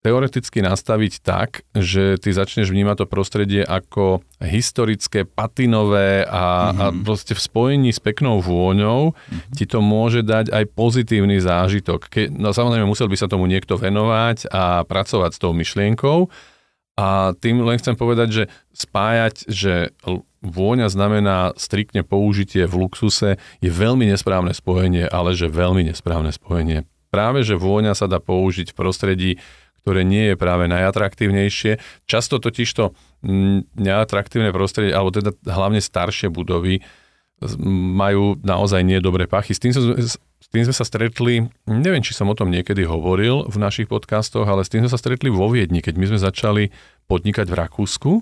teoreticky 0.00 0.64
nastaviť 0.64 1.20
tak, 1.20 1.68
že 1.76 2.16
ty 2.16 2.32
začneš 2.32 2.72
vnímať 2.72 3.04
to 3.04 3.06
prostredie 3.06 3.60
ako 3.60 4.24
historické, 4.40 5.28
patinové 5.28 6.24
a, 6.24 6.72
mm-hmm. 6.72 6.80
a 6.80 6.84
mhm. 6.88 7.00
proste 7.04 7.36
v 7.36 7.44
spojení 7.44 7.90
s 7.92 8.00
peknou 8.00 8.40
vôňou 8.40 9.12
mm-hmm. 9.12 9.52
ti 9.52 9.68
to 9.68 9.84
môže 9.84 10.24
dať 10.24 10.48
aj 10.48 10.64
pozitívny 10.72 11.36
zážitok. 11.44 12.00
Ke, 12.08 12.22
no 12.32 12.56
samozrejme 12.56 12.88
musel 12.88 13.12
by 13.12 13.16
sa 13.20 13.28
tomu 13.28 13.44
niekto 13.44 13.76
venovať 13.76 14.48
a 14.48 14.88
pracovať 14.88 15.30
s 15.36 15.40
tou 15.40 15.52
myšlienkou 15.52 16.32
a 16.96 17.32
tým 17.36 17.64
len 17.64 17.80
chcem 17.80 17.96
povedať, 17.96 18.28
že 18.28 18.44
spájať, 18.76 19.48
že 19.48 19.92
vôňa 20.40 20.88
znamená 20.88 21.52
striktne 21.56 22.04
použitie 22.04 22.64
v 22.64 22.88
luxuse 22.88 23.36
je 23.60 23.70
veľmi 23.70 24.08
nesprávne 24.08 24.56
spojenie, 24.56 25.04
ale 25.08 25.36
že 25.36 25.52
veľmi 25.52 25.84
nesprávne 25.92 26.32
spojenie 26.32 26.88
práve, 27.10 27.42
že 27.42 27.58
vôňa 27.58 27.92
sa 27.98 28.06
dá 28.06 28.22
použiť 28.22 28.72
v 28.72 28.78
prostredí, 28.78 29.30
ktoré 29.82 30.06
nie 30.06 30.32
je 30.32 30.36
práve 30.36 30.70
najatraktívnejšie. 30.70 32.04
Často 32.06 32.38
totiž 32.38 32.68
to 32.70 32.94
neatraktívne 33.76 34.54
prostredie, 34.54 34.94
alebo 34.94 35.12
teda 35.12 35.34
hlavne 35.44 35.82
staršie 35.82 36.30
budovy, 36.30 36.80
majú 37.96 38.36
naozaj 38.44 38.84
nedobré 38.84 39.24
pachy. 39.24 39.56
S 39.56 39.60
tým, 39.64 39.72
s 39.72 40.46
tým 40.52 40.62
sme 40.68 40.76
sa 40.76 40.84
stretli, 40.84 41.48
neviem, 41.64 42.04
či 42.04 42.12
som 42.12 42.28
o 42.28 42.36
tom 42.36 42.52
niekedy 42.52 42.84
hovoril 42.84 43.48
v 43.48 43.56
našich 43.56 43.88
podcastoch, 43.88 44.44
ale 44.44 44.60
s 44.60 44.68
tým 44.68 44.84
sme 44.84 44.92
sa 44.92 45.00
stretli 45.00 45.32
vo 45.32 45.48
Viedni, 45.48 45.80
keď 45.80 45.96
my 45.96 46.06
sme 46.12 46.20
začali 46.20 46.64
podnikať 47.08 47.48
v 47.48 47.56
Rakúsku, 47.56 48.12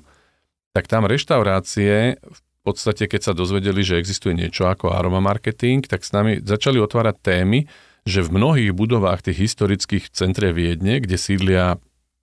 tak 0.70 0.86
tam 0.86 1.10
reštaurácie 1.10 2.22
v 2.22 2.40
podstate, 2.62 3.10
keď 3.10 3.20
sa 3.26 3.32
dozvedeli, 3.34 3.82
že 3.82 3.98
existuje 3.98 4.38
niečo 4.38 4.70
ako 4.70 4.94
aroma 4.94 5.18
marketing, 5.18 5.82
tak 5.82 6.06
s 6.06 6.14
nami 6.14 6.38
začali 6.38 6.78
otvárať 6.78 7.16
témy, 7.18 7.66
že 8.08 8.24
v 8.24 8.40
mnohých 8.40 8.72
budovách 8.72 9.20
tých 9.20 9.52
historických 9.52 10.08
centre 10.16 10.56
Viedne, 10.56 11.04
kde 11.04 11.20
sídlia 11.20 11.76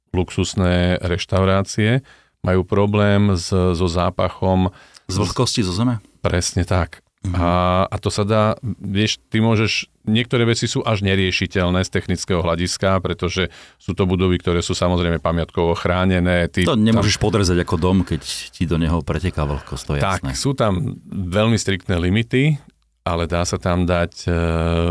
luxusné 0.09 0.97
reštaurácie, 0.97 2.01
majú 2.41 2.65
problém 2.65 3.37
s, 3.37 3.53
so 3.53 3.85
zápachom... 3.85 4.73
Z 5.05 5.21
vlhkosti 5.21 5.61
zo 5.61 5.77
zeme? 5.77 6.01
Presne 6.25 6.65
tak. 6.65 7.05
Mhm. 7.25 7.35
A, 7.41 7.49
a 7.89 7.95
to 7.97 8.13
sa 8.13 8.21
dá, 8.21 8.53
vieš, 8.77 9.17
ty 9.33 9.41
môžeš, 9.41 9.89
niektoré 10.05 10.45
veci 10.45 10.69
sú 10.69 10.85
až 10.85 11.01
neriešiteľné 11.01 11.81
z 11.81 11.89
technického 11.89 12.45
hľadiska, 12.45 13.01
pretože 13.01 13.49
sú 13.81 13.97
to 13.97 14.05
budovy, 14.05 14.37
ktoré 14.37 14.61
sú 14.61 14.77
samozrejme 14.77 15.17
pamiatkovo 15.17 15.73
chránené. 15.73 16.45
Ty 16.53 16.69
to 16.69 16.77
nemôžeš 16.77 17.17
tam, 17.17 17.23
podrezať 17.25 17.57
ako 17.65 17.75
dom, 17.81 17.97
keď 18.05 18.21
ti 18.53 18.69
do 18.69 18.77
neho 18.77 19.01
preteká 19.01 19.41
vlhkosť, 19.49 19.83
to 19.85 19.93
je 19.97 20.01
tak, 20.05 20.21
jasné. 20.21 20.37
sú 20.37 20.53
tam 20.53 21.01
veľmi 21.09 21.57
striktné 21.57 21.97
limity 21.97 22.61
ale 23.05 23.29
dá 23.29 23.45
sa 23.45 23.61
tam 23.61 23.85
dať 23.85 24.25
e, 24.25 24.29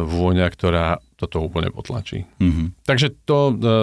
vôňa, 0.07 0.47
ktorá 0.47 1.03
toto 1.19 1.43
úplne 1.43 1.75
potlačí. 1.75 2.31
Mm-hmm. 2.39 2.87
Takže 2.87 3.11
to, 3.27 3.51
e, 3.59 3.79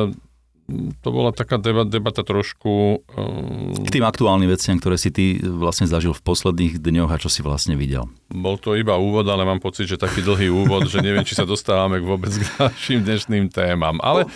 to 1.04 1.08
bola 1.12 1.36
taká 1.36 1.60
debata, 1.60 1.92
debata 1.92 2.24
trošku... 2.24 3.04
E, 3.12 3.84
K 3.84 3.92
tým 3.92 4.08
aktuálnym 4.08 4.48
veciam, 4.48 4.80
ktoré 4.80 4.96
si 4.96 5.12
ty 5.12 5.36
vlastne 5.44 5.84
zažil 5.84 6.16
v 6.16 6.24
posledných 6.24 6.80
dňoch 6.80 7.12
a 7.12 7.20
čo 7.20 7.28
si 7.28 7.44
vlastne 7.44 7.76
videl. 7.76 8.08
Bol 8.32 8.56
to 8.56 8.80
iba 8.80 8.96
úvod, 8.96 9.28
ale 9.28 9.44
mám 9.44 9.60
pocit, 9.60 9.92
že 9.92 10.00
taký 10.00 10.24
dlhý 10.24 10.48
úvod, 10.48 10.88
že 10.88 11.04
neviem, 11.04 11.28
či 11.28 11.36
sa 11.36 11.44
dostávame 11.44 12.00
vôbec 12.00 12.32
k 12.32 12.48
ďalším 12.56 13.04
dnešným 13.04 13.52
témam. 13.52 14.00
Ale 14.00 14.32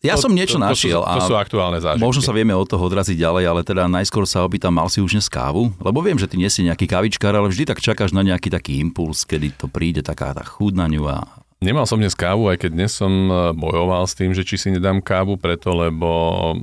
ja 0.00 0.16
to, 0.16 0.28
som 0.28 0.32
niečo 0.32 0.56
to, 0.56 0.64
našiel. 0.64 1.04
To, 1.04 1.12
to, 1.12 1.16
to 1.20 1.28
sú 1.28 1.34
aktuálne 1.36 1.76
zážitky. 1.76 2.00
Možno 2.00 2.24
sa 2.24 2.32
vieme 2.32 2.56
od 2.56 2.64
toho 2.64 2.80
odraziť 2.88 3.20
ďalej, 3.20 3.44
ale 3.44 3.60
teda 3.60 3.84
najskôr 3.84 4.24
sa 4.24 4.44
opýtam, 4.48 4.72
mal 4.72 4.88
si 4.88 5.04
už 5.04 5.20
dnes 5.20 5.28
kávu? 5.28 5.76
Lebo 5.76 6.00
viem, 6.00 6.16
že 6.16 6.24
ty 6.24 6.40
nie 6.40 6.48
si 6.48 6.64
nejaký 6.64 6.88
kavičkár, 6.88 7.36
ale 7.36 7.52
vždy 7.52 7.68
tak 7.68 7.84
čakáš 7.84 8.16
na 8.16 8.24
nejaký 8.24 8.48
taký 8.48 8.80
impuls, 8.80 9.28
kedy 9.28 9.60
to 9.60 9.68
príde 9.68 10.00
taká 10.00 10.32
tá 10.32 10.40
chuť 10.40 10.72
na 10.72 10.88
ňu 10.88 11.04
a 11.04 11.16
Nemal 11.60 11.84
som 11.84 12.00
dnes 12.00 12.16
kávu, 12.16 12.48
aj 12.48 12.64
keď 12.64 12.70
dnes 12.72 12.88
som 12.96 13.12
e, 13.28 13.52
bojoval 13.52 14.08
s 14.08 14.16
tým, 14.16 14.32
že 14.32 14.48
či 14.48 14.56
si 14.56 14.72
nedám 14.72 15.04
kávu 15.04 15.36
preto, 15.36 15.76
lebo 15.76 16.08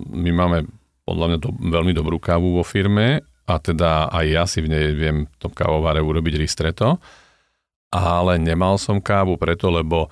my 0.10 0.32
máme 0.34 0.66
podľa 1.06 1.26
mňa 1.30 1.38
do, 1.38 1.50
veľmi 1.54 1.94
dobrú 1.94 2.18
kávu 2.18 2.58
vo 2.58 2.66
firme 2.66 3.22
a 3.46 3.54
teda 3.62 4.10
aj 4.10 4.26
ja 4.26 4.44
si 4.50 4.66
v 4.66 4.74
nej 4.74 4.98
viem 4.98 5.30
v 5.30 5.36
tom 5.38 5.54
kávovare 5.54 6.02
urobiť 6.02 6.42
ristretto, 6.42 6.98
ale 7.94 8.42
nemal 8.42 8.82
som 8.82 8.98
kávu 8.98 9.38
preto, 9.38 9.70
lebo 9.70 10.10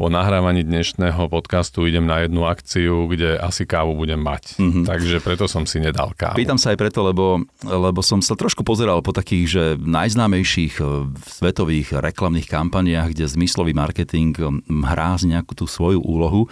po 0.00 0.08
nahrávaní 0.08 0.64
dnešného 0.64 1.28
podcastu 1.28 1.84
idem 1.84 2.08
na 2.08 2.24
jednu 2.24 2.48
akciu, 2.48 3.04
kde 3.04 3.36
asi 3.36 3.68
kávu 3.68 3.92
budem 3.92 4.16
mať. 4.16 4.56
Mm-hmm. 4.56 4.84
Takže 4.88 5.20
preto 5.20 5.44
som 5.44 5.68
si 5.68 5.76
nedal 5.76 6.16
kávu. 6.16 6.40
Pýtam 6.40 6.56
sa 6.56 6.72
aj 6.72 6.80
preto, 6.80 7.04
lebo, 7.04 7.44
lebo 7.60 8.00
som 8.00 8.24
sa 8.24 8.32
trošku 8.32 8.64
pozeral 8.64 9.04
po 9.04 9.12
takých, 9.12 9.44
že 9.44 9.62
najznámejších 9.76 10.80
eh, 10.80 11.04
svetových 11.44 12.00
reklamných 12.00 12.48
kampaniách, 12.48 13.12
kde 13.12 13.28
zmyslový 13.28 13.76
marketing 13.76 14.32
eh, 14.40 14.48
hrá 14.88 15.20
z 15.20 15.36
nejakú 15.36 15.52
tú 15.52 15.68
svoju 15.68 16.00
úlohu. 16.00 16.48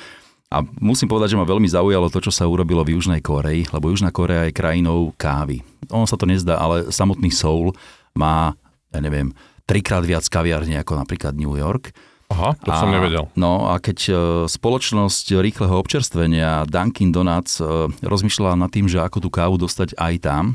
A 0.52 0.60
musím 0.76 1.08
povedať, 1.08 1.32
že 1.32 1.40
ma 1.40 1.48
veľmi 1.48 1.72
zaujalo 1.72 2.12
to, 2.12 2.20
čo 2.20 2.28
sa 2.28 2.44
urobilo 2.44 2.84
v 2.84 3.00
Južnej 3.00 3.24
Koreji, 3.24 3.64
lebo 3.72 3.88
Južná 3.88 4.12
Korea 4.12 4.44
je 4.44 4.52
krajinou 4.52 5.16
kávy. 5.16 5.64
Ono 5.88 6.04
sa 6.04 6.20
to 6.20 6.28
nezdá, 6.28 6.60
ale 6.60 6.92
samotný 6.92 7.32
Seoul 7.32 7.72
má, 8.12 8.52
ja 8.92 9.00
neviem, 9.00 9.32
trikrát 9.64 10.04
viac 10.04 10.28
kaviarní 10.28 10.76
ako 10.76 11.00
napríklad 11.00 11.32
New 11.32 11.56
York. 11.56 11.96
Aha, 12.38 12.54
to 12.62 12.70
a, 12.70 12.78
som 12.78 12.94
nevedel. 12.94 13.26
No 13.34 13.66
a 13.66 13.82
keď 13.82 13.98
e, 14.06 14.12
spoločnosť 14.46 15.42
rýchleho 15.42 15.74
občerstvenia 15.74 16.70
Dunkin 16.70 17.10
Donuts 17.10 17.58
e, 17.58 17.90
rozmýšľala 18.06 18.54
nad 18.54 18.70
tým, 18.70 18.86
že 18.86 19.02
ako 19.02 19.26
tú 19.26 19.28
kávu 19.28 19.58
dostať 19.58 19.98
aj 19.98 20.14
tam, 20.22 20.54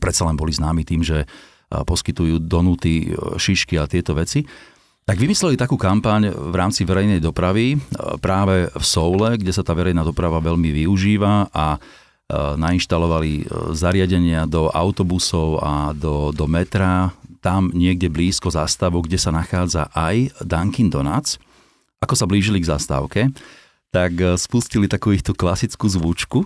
predsa 0.00 0.24
len 0.24 0.40
boli 0.40 0.56
známi 0.56 0.88
tým, 0.88 1.04
že 1.04 1.22
e, 1.22 1.26
poskytujú 1.68 2.40
donuty, 2.40 3.12
šišky 3.36 3.76
a 3.76 3.84
tieto 3.84 4.16
veci, 4.16 4.48
tak 5.04 5.20
vymysleli 5.20 5.60
takú 5.60 5.76
kampaň 5.76 6.32
v 6.32 6.54
rámci 6.56 6.82
verejnej 6.82 7.22
dopravy 7.22 7.78
práve 8.18 8.66
v 8.74 8.84
Soule, 8.84 9.38
kde 9.38 9.54
sa 9.54 9.62
tá 9.62 9.70
verejná 9.70 10.02
doprava 10.02 10.42
veľmi 10.42 10.82
využíva 10.82 11.46
a 11.54 11.78
nainštalovali 12.58 13.46
zariadenia 13.70 14.50
do 14.50 14.66
autobusov 14.66 15.62
a 15.62 15.94
do, 15.94 16.34
do 16.34 16.50
metra, 16.50 17.14
tam 17.46 17.70
niekde 17.70 18.10
blízko 18.10 18.50
zástavok, 18.50 19.06
kde 19.06 19.22
sa 19.22 19.30
nachádza 19.30 19.86
aj 19.94 20.34
Dunkin 20.42 20.90
Donuts. 20.90 21.38
Ako 22.02 22.18
sa 22.18 22.26
blížili 22.26 22.58
k 22.58 22.74
zastávke, 22.74 23.30
tak 23.94 24.18
spustili 24.34 24.90
takú 24.90 25.14
ich 25.14 25.22
tú 25.22 25.30
klasickú 25.30 25.86
zvučku, 25.86 26.42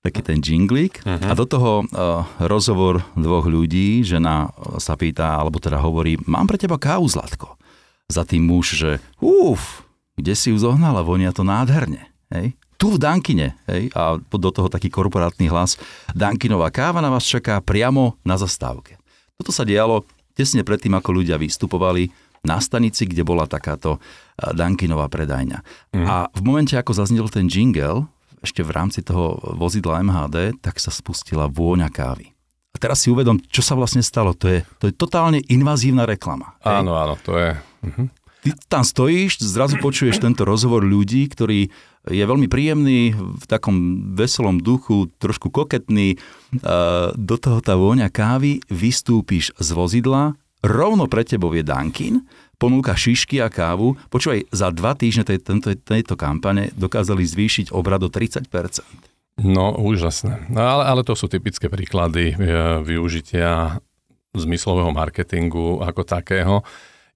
taký 0.00 0.24
ten 0.24 0.40
jinglík 0.40 1.04
uh-huh. 1.04 1.28
a 1.28 1.36
do 1.36 1.44
toho 1.44 1.84
uh, 1.84 2.24
rozhovor 2.40 3.04
dvoch 3.12 3.44
ľudí, 3.44 4.00
žena 4.00 4.48
sa 4.80 4.96
pýta, 4.96 5.36
alebo 5.36 5.60
teda 5.60 5.76
hovorí, 5.76 6.16
mám 6.24 6.48
pre 6.48 6.56
teba 6.56 6.80
kávu, 6.80 7.04
Zlatko. 7.04 7.60
Za 8.08 8.24
tým 8.24 8.48
muž, 8.48 8.80
že 8.80 8.90
uf, 9.20 9.84
kde 10.16 10.32
si 10.32 10.50
ju 10.50 10.56
zohnala, 10.56 11.04
vonia 11.04 11.36
to 11.36 11.44
nádherne. 11.44 12.08
Hej? 12.32 12.56
Tu 12.80 12.88
v 12.88 12.96
Dankine. 12.96 13.60
Hej? 13.68 13.92
A 13.92 14.16
do 14.16 14.50
toho 14.50 14.72
taký 14.72 14.88
korporátny 14.88 15.52
hlas, 15.52 15.76
Dankinová 16.16 16.72
káva 16.72 17.04
na 17.04 17.12
vás 17.12 17.28
čaká 17.28 17.60
priamo 17.60 18.16
na 18.24 18.40
zastávke. 18.40 18.96
Toto 19.36 19.52
sa 19.52 19.68
dialo 19.68 20.08
tesne 20.34 20.62
predtým, 20.66 20.94
ako 20.96 21.22
ľudia 21.22 21.36
vystupovali 21.36 22.10
na 22.40 22.56
stanici, 22.56 23.04
kde 23.04 23.20
bola 23.20 23.44
takáto 23.44 24.00
Dankinová 24.40 25.12
predajňa. 25.12 25.58
Uh-huh. 25.60 26.06
A 26.08 26.14
v 26.32 26.40
momente, 26.40 26.72
ako 26.72 26.96
zaznel 26.96 27.28
ten 27.28 27.52
jingle, 27.52 28.08
ešte 28.40 28.64
v 28.64 28.72
rámci 28.72 29.04
toho 29.04 29.36
vozidla 29.60 30.00
MHD, 30.00 30.56
tak 30.64 30.80
sa 30.80 30.88
spustila 30.88 31.52
vôňa 31.52 31.92
kávy. 31.92 32.32
A 32.72 32.76
teraz 32.80 33.04
si 33.04 33.12
uvedom, 33.12 33.36
čo 33.52 33.60
sa 33.60 33.76
vlastne 33.76 34.00
stalo. 34.00 34.32
To 34.40 34.48
je, 34.48 34.64
to 34.80 34.88
je 34.88 34.94
totálne 34.96 35.44
invazívna 35.52 36.08
reklama. 36.08 36.56
Hej? 36.64 36.80
Áno, 36.80 36.96
áno, 36.96 37.14
to 37.20 37.36
je... 37.36 37.52
Uh-huh. 37.84 38.08
Ty 38.40 38.48
tam 38.72 38.84
stojíš, 38.88 39.44
zrazu 39.44 39.76
počuješ 39.76 40.16
tento 40.16 40.48
rozhovor 40.48 40.80
ľudí, 40.80 41.28
ktorý 41.28 41.68
je 42.08 42.24
veľmi 42.24 42.48
príjemný, 42.48 43.12
v 43.12 43.44
takom 43.44 44.08
veselom 44.16 44.56
duchu, 44.62 45.12
trošku 45.20 45.52
koketný. 45.52 46.16
Do 47.12 47.36
toho 47.36 47.60
tá 47.60 47.76
vôňa 47.76 48.08
kávy, 48.08 48.64
vystúpiš 48.72 49.52
z 49.60 49.68
vozidla, 49.76 50.32
rovno 50.64 51.04
pre 51.08 51.28
tebou 51.28 51.52
je 51.52 51.60
Dunkin, 51.60 52.24
ponúka 52.60 52.92
šišky 52.92 53.40
a 53.40 53.48
kávu. 53.48 53.96
Počúvaj, 54.12 54.52
za 54.52 54.68
dva 54.72 54.92
týždne 54.92 55.24
tej, 55.24 55.40
tento, 55.40 55.72
tejto 55.72 56.16
kampane 56.16 56.72
dokázali 56.76 57.24
zvýšiť 57.24 57.72
obrad 57.72 58.04
o 58.04 58.12
30%. 58.12 58.48
No, 59.40 59.72
úžasné. 59.72 60.52
No, 60.52 60.60
ale, 60.60 60.84
ale 60.84 61.00
to 61.00 61.16
sú 61.16 61.24
typické 61.24 61.72
príklady 61.72 62.36
e, 62.36 62.44
využitia 62.84 63.80
zmyslového 64.36 64.92
marketingu 64.92 65.80
ako 65.80 66.04
takého. 66.04 66.60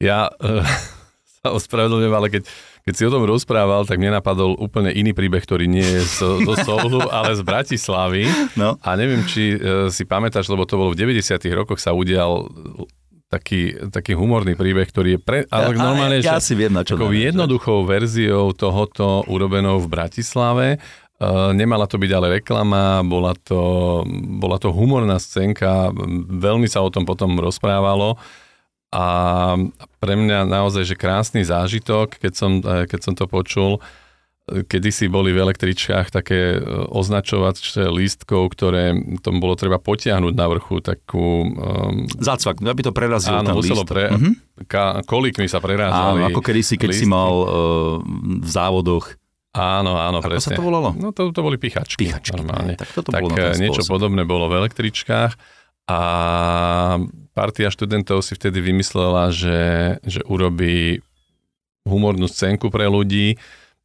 Ja 0.00 0.32
e, 0.40 0.64
sa 1.44 1.52
ospravedlňujem, 1.52 2.14
ale 2.16 2.28
keď, 2.32 2.48
keď 2.84 2.94
si 2.94 3.08
o 3.08 3.14
tom 3.16 3.24
rozprával, 3.24 3.88
tak 3.88 3.96
mne 3.96 4.20
napadol 4.20 4.60
úplne 4.60 4.92
iný 4.92 5.16
príbeh, 5.16 5.40
ktorý 5.40 5.64
nie 5.64 5.80
je 5.80 6.04
z, 6.04 6.18
zo 6.44 6.54
Soulu, 6.68 7.08
ale 7.16 7.32
z 7.32 7.40
Bratislavy. 7.40 8.28
No. 8.60 8.76
A 8.84 8.92
neviem, 8.92 9.24
či 9.24 9.56
e, 9.56 9.88
si 9.88 10.04
pamätáš, 10.04 10.52
lebo 10.52 10.68
to 10.68 10.76
bolo 10.76 10.92
v 10.92 11.00
90. 11.00 11.40
rokoch 11.56 11.80
sa 11.80 11.96
udial 11.96 12.44
taký, 13.32 13.72
taký 13.88 14.12
humorný 14.12 14.52
príbeh, 14.52 14.84
ktorý 14.84 15.16
je 15.16 15.20
pre... 15.24 15.38
Ale 15.48 15.72
ja, 15.72 15.80
normálne, 15.80 16.18
ja, 16.20 16.36
ja 16.36 16.44
si 16.44 16.52
viem, 16.52 16.76
na 16.76 16.84
čo 16.84 17.00
takou 17.00 17.08
jednoduchou 17.08 17.88
verziou 17.88 18.52
tohoto 18.52 19.24
urobenou 19.32 19.80
v 19.80 19.88
Bratislave. 19.88 20.66
Uh, 21.14 21.56
nemala 21.56 21.88
to 21.88 21.96
byť 21.96 22.10
ale 22.12 22.42
reklama, 22.42 23.00
bola 23.00 23.32
to, 23.32 24.02
bola 24.36 24.60
to 24.60 24.74
humorná 24.74 25.16
scénka, 25.16 25.88
veľmi 26.28 26.68
sa 26.68 26.84
o 26.84 26.92
tom 26.92 27.08
potom 27.08 27.38
rozprávalo 27.38 28.20
a 28.94 29.06
pre 29.98 30.14
mňa 30.14 30.46
naozaj, 30.46 30.86
že 30.86 30.94
krásny 30.94 31.42
zážitok, 31.42 32.22
keď 32.22 32.32
som, 32.38 32.62
eh, 32.62 32.86
keď 32.86 33.00
som 33.02 33.14
to 33.18 33.26
počul, 33.26 33.82
kedysi 34.44 35.08
boli 35.08 35.32
v 35.32 35.40
električkách 35.40 36.12
také 36.12 36.60
e, 36.60 36.69
označovače 36.92 37.88
lístkov, 37.88 38.52
ktoré 38.52 38.92
tom 39.25 39.40
bolo 39.40 39.56
treba 39.56 39.80
potiahnuť 39.80 40.34
na 40.36 40.47
vrchu 40.52 40.84
takú... 40.84 41.49
Um, 41.49 42.04
Zácvak, 42.21 42.60
aby 42.60 42.82
to 42.84 42.92
prerazilo 42.92 43.40
áno, 43.40 43.56
ten 43.56 43.64
lístok. 43.64 43.88
Pre, 43.88 44.04
uh-huh. 44.12 44.34
ka, 44.69 45.00
kolíkmi 45.08 45.49
sa 45.49 45.64
prerážali. 45.64 46.21
Áno, 46.21 46.28
ako 46.28 46.45
kedysi, 46.45 46.76
keď 46.76 46.90
lístky. 46.92 47.08
si 47.08 47.08
mal 47.08 47.32
uh, 47.40 47.49
v 48.45 48.49
závodoch 48.49 49.16
Áno, 49.54 49.95
áno, 49.95 50.19
Ako 50.19 50.34
presne. 50.34 50.50
sa 50.50 50.58
to 50.58 50.66
volalo? 50.66 50.90
No 50.99 51.14
to, 51.14 51.30
to 51.30 51.38
boli 51.38 51.54
pichačky. 51.62 52.10
Pichačky, 52.10 52.34
normálne. 52.42 52.75
Tak, 52.75 52.90
toto 52.90 53.14
tak 53.14 53.23
bolo 53.23 53.38
na 53.38 53.54
niečo 53.54 53.86
spôsob. 53.86 54.02
podobné 54.02 54.26
bolo 54.26 54.50
v 54.50 54.66
električkách 54.66 55.38
a 55.84 56.00
partia 57.36 57.68
študentov 57.68 58.25
si 58.25 58.32
vtedy 58.36 58.60
vymyslela, 58.64 59.28
že, 59.34 59.60
že 60.04 60.25
urobí 60.25 61.04
humornú 61.84 62.25
scénku 62.25 62.73
pre 62.73 62.88
ľudí, 62.88 63.36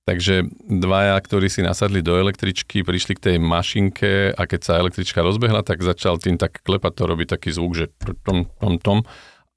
Takže 0.10 0.50
dvaja, 0.66 1.14
ktorí 1.22 1.54
si 1.54 1.62
nasadli 1.62 2.02
do 2.02 2.18
električky, 2.18 2.82
prišli 2.82 3.14
k 3.14 3.24
tej 3.30 3.36
mašinke 3.38 4.34
a 4.34 4.42
keď 4.50 4.62
sa 4.66 4.82
električka 4.82 5.22
rozbehla, 5.22 5.62
tak 5.62 5.86
začal 5.86 6.18
tým 6.18 6.34
tak 6.34 6.66
klepať, 6.66 6.92
to 6.98 7.04
robí 7.06 7.30
taký 7.30 7.54
zvuk, 7.54 7.78
že 7.78 7.94
tom, 8.26 8.50
tom, 8.58 8.82
tom. 8.82 8.98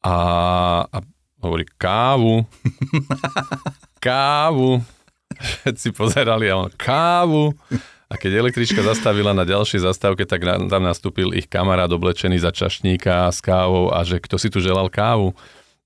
A, 0.04 0.16
a 0.84 0.98
hovorí 1.40 1.64
kávu, 1.80 2.44
kávu. 4.04 4.84
Všetci 5.32 5.96
pozerali 5.96 6.52
a 6.52 6.60
on 6.60 6.70
kávu. 6.76 7.56
A 8.12 8.20
keď 8.20 8.44
električka 8.44 8.84
zastavila 8.84 9.32
na 9.32 9.48
ďalšej 9.48 9.88
zastávke, 9.88 10.28
tak 10.28 10.44
tam 10.44 10.82
nastúpil 10.84 11.32
ich 11.32 11.48
kamarát 11.48 11.88
oblečený 11.88 12.36
za 12.44 12.52
čašníka 12.52 13.32
s 13.32 13.40
kávou 13.40 13.88
a 13.88 14.04
že 14.04 14.20
kto 14.20 14.36
si 14.36 14.52
tu 14.52 14.60
želal 14.60 14.92
kávu. 14.92 15.32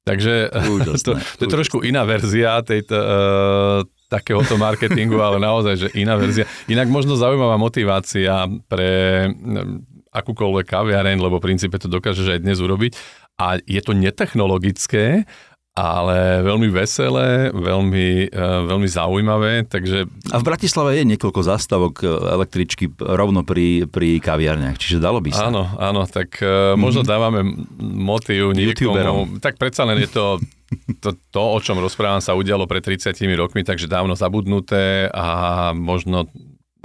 Takže 0.03 0.51
to, 1.07 1.15
to 1.15 1.43
je 1.47 1.51
trošku 1.51 1.87
iná 1.87 2.03
verzia 2.03 2.59
tejto, 2.67 2.99
uh, 2.99 3.79
takéhoto 4.11 4.59
marketingu, 4.59 5.23
ale 5.23 5.39
naozaj, 5.39 5.75
že 5.79 5.89
iná 5.95 6.19
verzia. 6.19 6.51
Inak 6.67 6.91
možno 6.91 7.15
zaujímavá 7.15 7.55
motivácia 7.63 8.51
pre 8.67 9.31
mm, 9.31 10.11
akúkoľvek 10.11 10.67
kaviareň, 10.67 11.23
lebo 11.23 11.39
v 11.39 11.47
princípe 11.47 11.79
to 11.79 11.87
dokážeš 11.87 12.39
aj 12.39 12.41
dnes 12.43 12.59
urobiť. 12.59 12.99
A 13.39 13.63
je 13.63 13.81
to 13.85 13.95
netechnologické, 13.95 15.31
ale 15.77 16.41
veľmi 16.41 16.73
veselé, 16.73 17.53
veľmi, 17.53 18.33
e, 18.33 18.49
veľmi 18.65 18.89
zaujímavé. 18.89 19.69
Takže... 19.69 20.09
A 20.33 20.41
v 20.41 20.47
Bratislave 20.49 20.97
je 20.97 21.05
niekoľko 21.05 21.41
zastavok 21.45 21.95
e, 22.01 22.07
električky 22.09 22.89
rovno 22.97 23.45
pri, 23.45 23.85
pri 23.85 24.17
kaviarniach, 24.17 24.81
čiže 24.81 25.05
dalo 25.05 25.21
by 25.21 25.37
sa. 25.37 25.53
Áno, 25.53 25.69
áno, 25.77 26.09
tak 26.09 26.41
mm-hmm. 26.41 26.81
možno 26.81 27.05
dávame 27.05 27.45
motív 27.77 28.57
niekomu. 28.57 29.37
Tak 29.37 29.61
predsa 29.61 29.85
len 29.85 30.01
je 30.01 30.09
to 30.09 30.41
to, 31.05 31.15
to, 31.31 31.43
o 31.45 31.59
čom 31.63 31.79
rozprávam, 31.79 32.25
sa 32.25 32.35
udialo 32.35 32.67
pred 32.67 32.83
30 32.83 33.13
rokmi, 33.37 33.63
takže 33.63 33.87
dávno 33.87 34.19
zabudnuté 34.19 35.07
a 35.13 35.71
možno 35.77 36.27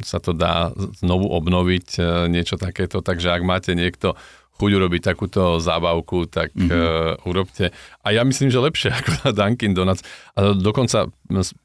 sa 0.01 0.17
to 0.17 0.33
dá 0.33 0.73
znovu 0.97 1.29
obnoviť, 1.29 2.01
niečo 2.25 2.57
takéto. 2.57 3.05
Takže 3.05 3.37
ak 3.37 3.41
máte 3.45 3.77
niekto 3.77 4.17
chuť 4.59 4.71
urobiť 4.77 5.01
takúto 5.01 5.57
zábavku, 5.57 6.29
tak 6.29 6.53
mm-hmm. 6.53 6.69
uh, 6.69 7.29
urobte. 7.29 7.73
A 8.05 8.13
ja 8.13 8.21
myslím, 8.21 8.53
že 8.53 8.61
lepšie 8.61 8.89
ako 8.99 9.11
na 9.25 9.29
Dunkin 9.33 9.73
Donuts. 9.73 10.05
A 10.37 10.53
dokonca 10.53 11.09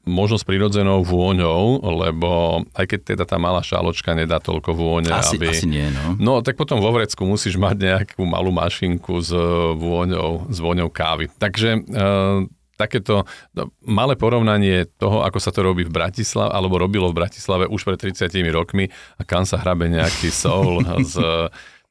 možno 0.07 0.39
s 0.39 0.45
prirodzenou 0.47 1.03
vôňou, 1.03 1.83
lebo 1.83 2.63
aj 2.73 2.85
keď 2.87 2.99
teda 3.13 3.23
tá 3.27 3.37
malá 3.37 3.61
šáločka 3.61 4.15
nedá 4.15 4.39
toľko 4.39 4.71
vône, 4.73 5.11
asi, 5.11 5.37
aby... 5.37 5.51
Asi 5.51 5.67
nie, 5.69 5.85
no. 5.91 6.15
No, 6.17 6.33
tak 6.39 6.55
potom 6.55 6.79
vo 6.79 6.89
vrecku 6.95 7.27
musíš 7.27 7.59
mať 7.59 7.75
nejakú 7.77 8.23
malú 8.23 8.49
mašinku 8.49 9.19
s 9.21 9.29
vôňou, 9.77 10.47
s 10.49 10.57
vôňou 10.57 10.89
kávy. 10.89 11.29
Takže 11.37 11.83
uh, 11.83 12.47
takéto 12.77 13.25
no, 13.57 13.73
malé 13.83 14.13
porovnanie 14.13 14.85
toho, 15.01 15.25
ako 15.25 15.41
sa 15.41 15.49
to 15.49 15.65
robí 15.65 15.83
v 15.83 15.91
Bratislave, 15.91 16.53
alebo 16.53 16.77
robilo 16.77 17.09
v 17.09 17.17
Bratislave 17.25 17.65
už 17.65 17.81
pred 17.83 18.13
30 18.13 18.29
rokmi 18.53 18.87
a 19.17 19.21
kam 19.25 19.43
sa 19.43 19.57
hrabe 19.57 19.89
nejaký 19.89 20.29
soul 20.45 20.85
z 21.01 21.17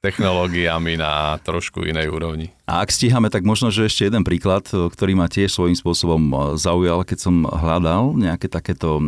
technológiami 0.04 1.00
na 1.00 1.40
trošku 1.42 1.82
inej 1.82 2.12
úrovni. 2.12 2.52
A 2.68 2.84
ak 2.84 2.92
stíhame, 2.92 3.32
tak 3.32 3.42
možno, 3.42 3.72
že 3.72 3.88
ešte 3.88 4.06
jeden 4.06 4.22
príklad, 4.22 4.68
ktorý 4.68 5.16
ma 5.16 5.26
tiež 5.26 5.50
svojím 5.50 5.76
spôsobom 5.76 6.20
e, 6.20 6.34
zaujal, 6.60 7.02
keď 7.02 7.18
som 7.18 7.42
hľadal 7.48 8.14
nejaké 8.14 8.46
takéto 8.46 9.00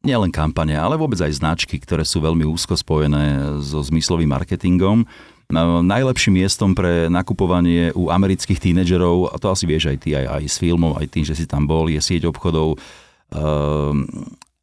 nielen 0.00 0.32
kampane, 0.32 0.76
ale 0.76 0.96
vôbec 0.96 1.20
aj 1.20 1.36
značky, 1.36 1.76
ktoré 1.76 2.08
sú 2.08 2.24
veľmi 2.24 2.44
úzko 2.48 2.72
spojené 2.72 3.56
so 3.60 3.84
zmyslovým 3.84 4.32
marketingom. 4.32 5.04
Najlepším 5.50 6.40
miestom 6.40 6.72
pre 6.72 7.10
nakupovanie 7.10 7.92
u 7.92 8.08
amerických 8.08 8.70
tínedžerov, 8.70 9.34
a 9.34 9.36
to 9.36 9.50
asi 9.52 9.68
vieš 9.68 9.92
aj 9.92 9.98
ty, 10.00 10.16
aj, 10.16 10.40
aj 10.40 10.42
z 10.46 10.56
filmov, 10.56 10.96
aj 10.96 11.06
tým, 11.10 11.24
že 11.26 11.34
si 11.36 11.44
tam 11.44 11.66
bol, 11.66 11.90
je 11.90 11.98
sieť 11.98 12.22
obchodov 12.30 12.78
uh, 12.78 13.92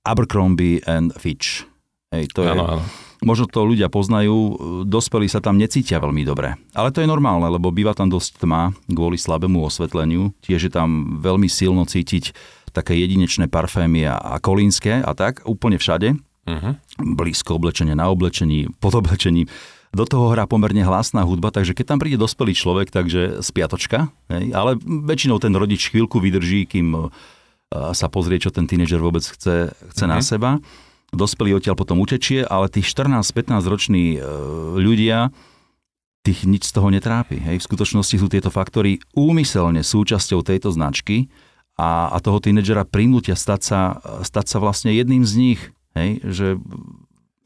Abercrombie 0.07 0.79
and 0.87 1.11
Fitch. 1.19 1.67
Hej, 2.07 2.31
to 2.31 2.47
ano, 2.47 2.47
je, 2.47 2.55
ano 2.55 3.06
Možno 3.25 3.49
to 3.49 3.65
ľudia 3.65 3.89
poznajú, 3.89 4.37
dospelí 4.85 5.25
sa 5.25 5.41
tam 5.41 5.57
necítia 5.57 5.97
veľmi 5.97 6.21
dobre. 6.21 6.53
Ale 6.77 6.93
to 6.93 7.01
je 7.01 7.09
normálne, 7.09 7.49
lebo 7.49 7.73
býva 7.73 7.97
tam 7.97 8.13
dosť 8.13 8.45
tma 8.45 8.77
kvôli 8.85 9.17
slabému 9.17 9.57
osvetleniu. 9.65 10.37
Tiež 10.45 10.69
je 10.69 10.71
tam 10.71 11.17
veľmi 11.17 11.49
silno 11.49 11.89
cítiť 11.89 12.37
také 12.77 12.93
jedinečné 12.93 13.49
parfémy 13.49 14.05
a 14.05 14.37
kolínske 14.37 15.01
a 15.01 15.11
tak, 15.17 15.41
úplne 15.49 15.81
všade. 15.81 16.13
Uh-huh. 16.47 16.73
Blízko 17.01 17.57
oblečenie 17.57 17.97
na 17.97 18.07
oblečení, 18.07 18.69
pod 18.79 18.95
oblečení. 18.95 19.49
do 19.97 20.05
toho 20.05 20.29
hrá 20.31 20.45
pomerne 20.45 20.85
hlasná 20.85 21.25
hudba, 21.25 21.49
takže 21.49 21.73
keď 21.73 21.85
tam 21.95 21.99
príde 21.99 22.21
dospelý 22.21 22.53
človek, 22.53 22.93
takže 22.93 23.41
spiatočka, 23.41 24.13
hej, 24.29 24.53
ale 24.53 24.77
väčšinou 24.83 25.41
ten 25.41 25.51
rodič 25.57 25.89
chvíľku 25.89 26.21
vydrží, 26.21 26.69
kým 26.69 26.93
e, 26.93 27.01
sa 27.97 28.07
pozrie, 28.07 28.37
čo 28.37 28.53
ten 28.53 28.69
tínedžer 28.69 29.01
vôbec 29.01 29.25
chce, 29.25 29.73
chce 29.73 30.03
mm-hmm. 30.05 30.11
na 30.11 30.17
mhm. 30.21 30.25
seba. 30.27 30.49
Dospelý 31.17 31.57
odtiaľ 31.57 31.73
potom 31.73 31.97
utečie, 31.97 32.45
ale 32.45 32.69
tí 32.69 32.85
14-15 32.85 33.65
roční 33.65 34.05
e, 34.15 34.19
ľudia, 34.77 35.33
tých 36.21 36.43
nič 36.43 36.67
z 36.67 36.75
toho 36.75 36.91
netrápi. 36.91 37.39
Hej. 37.39 37.63
V 37.63 37.67
skutočnosti 37.71 38.15
sú 38.19 38.27
tieto 38.27 38.51
faktory 38.51 38.99
úmyselne 39.15 39.79
súčasťou 39.79 40.43
tejto 40.43 40.75
značky 40.75 41.31
a, 41.79 42.11
a 42.11 42.17
toho 42.19 42.43
tínedžera 42.43 42.83
prinútia 42.83 43.33
stať 43.39 43.61
sa, 43.63 43.81
stať 44.27 44.45
sa 44.51 44.57
vlastne 44.59 44.91
jedným 44.91 45.23
z 45.23 45.33
nich. 45.39 45.61
Hej. 45.95 46.21
Že 46.27 46.47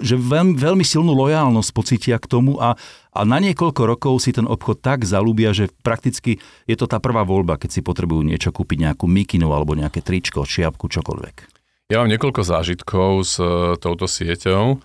že 0.01 0.17
veľmi, 0.17 0.57
veľmi 0.57 0.81
silnú 0.81 1.13
lojálnosť 1.13 1.69
pocitia 1.71 2.17
k 2.17 2.25
tomu 2.25 2.57
a, 2.57 2.73
a 3.13 3.21
na 3.21 3.38
niekoľko 3.38 3.81
rokov 3.86 4.25
si 4.25 4.34
ten 4.34 4.49
obchod 4.49 4.81
tak 4.81 5.05
zalúbia, 5.05 5.53
že 5.53 5.69
prakticky 5.86 6.41
je 6.65 6.75
to 6.75 6.89
tá 6.89 6.97
prvá 6.97 7.21
voľba, 7.21 7.62
keď 7.62 7.69
si 7.69 7.81
potrebujú 7.86 8.25
niečo 8.25 8.49
kúpiť, 8.49 8.89
nejakú 8.89 9.05
mikinu 9.05 9.53
alebo 9.53 9.77
nejaké 9.77 10.01
tričko, 10.01 10.43
čiapku, 10.43 10.89
čokoľvek. 10.89 11.61
Ja 11.91 11.99
mám 11.99 12.08
niekoľko 12.08 12.47
zážitkov 12.47 13.27
s 13.27 13.36
e, 13.36 13.75
touto 13.75 14.08
sieťou 14.08 14.80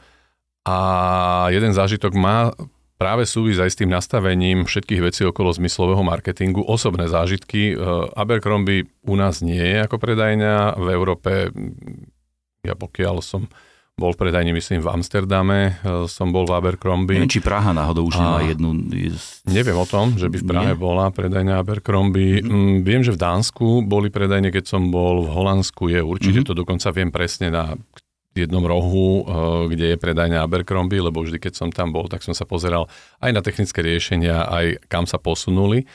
a 0.66 0.78
jeden 1.54 1.70
zážitok 1.70 2.18
má 2.18 2.50
práve 2.98 3.22
súvisť 3.30 3.62
aj 3.62 3.70
s 3.70 3.78
tým 3.78 3.94
nastavením 3.94 4.66
všetkých 4.66 5.06
vecí 5.06 5.22
okolo 5.22 5.54
zmyslového 5.54 6.02
marketingu, 6.02 6.66
osobné 6.66 7.06
zážitky. 7.06 7.70
E, 7.70 7.74
Abercrombie 8.10 8.90
u 9.06 9.14
nás 9.14 9.38
nie 9.38 9.62
je 9.62 9.86
ako 9.86 10.02
predajňa, 10.02 10.82
v 10.82 10.86
Európe, 10.90 11.30
ja 12.66 12.74
pokiaľ 12.74 13.22
som 13.22 13.46
bol 13.96 14.12
v 14.12 14.28
predajni, 14.28 14.52
myslím, 14.52 14.84
v 14.84 14.92
Amsterdame, 14.92 15.80
e, 15.80 16.04
som 16.04 16.28
bol 16.28 16.44
v 16.44 16.52
Abercrombie. 16.52 17.16
Neviem, 17.16 17.32
či 17.32 17.40
Praha 17.40 17.72
náhodou 17.72 18.04
už 18.04 18.20
nemá 18.20 18.44
jednu... 18.44 18.76
Neviem 19.48 19.78
o 19.80 19.88
tom, 19.88 20.20
že 20.20 20.28
by 20.28 20.36
v 20.36 20.44
Prahe 20.44 20.72
Nie. 20.76 20.80
bola 20.80 21.08
predajňa 21.08 21.56
Abercrombie. 21.56 22.44
Mm-hmm. 22.44 22.84
Viem, 22.84 23.00
že 23.00 23.16
v 23.16 23.24
Dánsku 23.24 23.80
boli 23.88 24.12
predajne, 24.12 24.52
keď 24.52 24.68
som 24.68 24.92
bol 24.92 25.24
v 25.24 25.32
Holandsku, 25.32 25.88
je 25.88 26.04
určite 26.04 26.44
mm-hmm. 26.44 26.52
to 26.52 26.60
dokonca 26.60 26.92
viem 26.92 27.08
presne 27.08 27.48
na 27.48 27.72
jednom 28.36 28.60
rohu, 28.68 29.24
e, 29.24 29.72
kde 29.72 29.96
je 29.96 30.02
predajňa 30.04 30.44
Abercrombie, 30.44 31.00
lebo 31.00 31.24
vždy, 31.24 31.40
keď 31.40 31.52
som 31.56 31.72
tam 31.72 31.88
bol, 31.88 32.04
tak 32.04 32.20
som 32.20 32.36
sa 32.36 32.44
pozeral 32.44 32.92
aj 33.24 33.32
na 33.32 33.40
technické 33.40 33.80
riešenia, 33.80 34.44
aj 34.44 34.92
kam 34.92 35.08
sa 35.08 35.16
posunuli. 35.16 35.88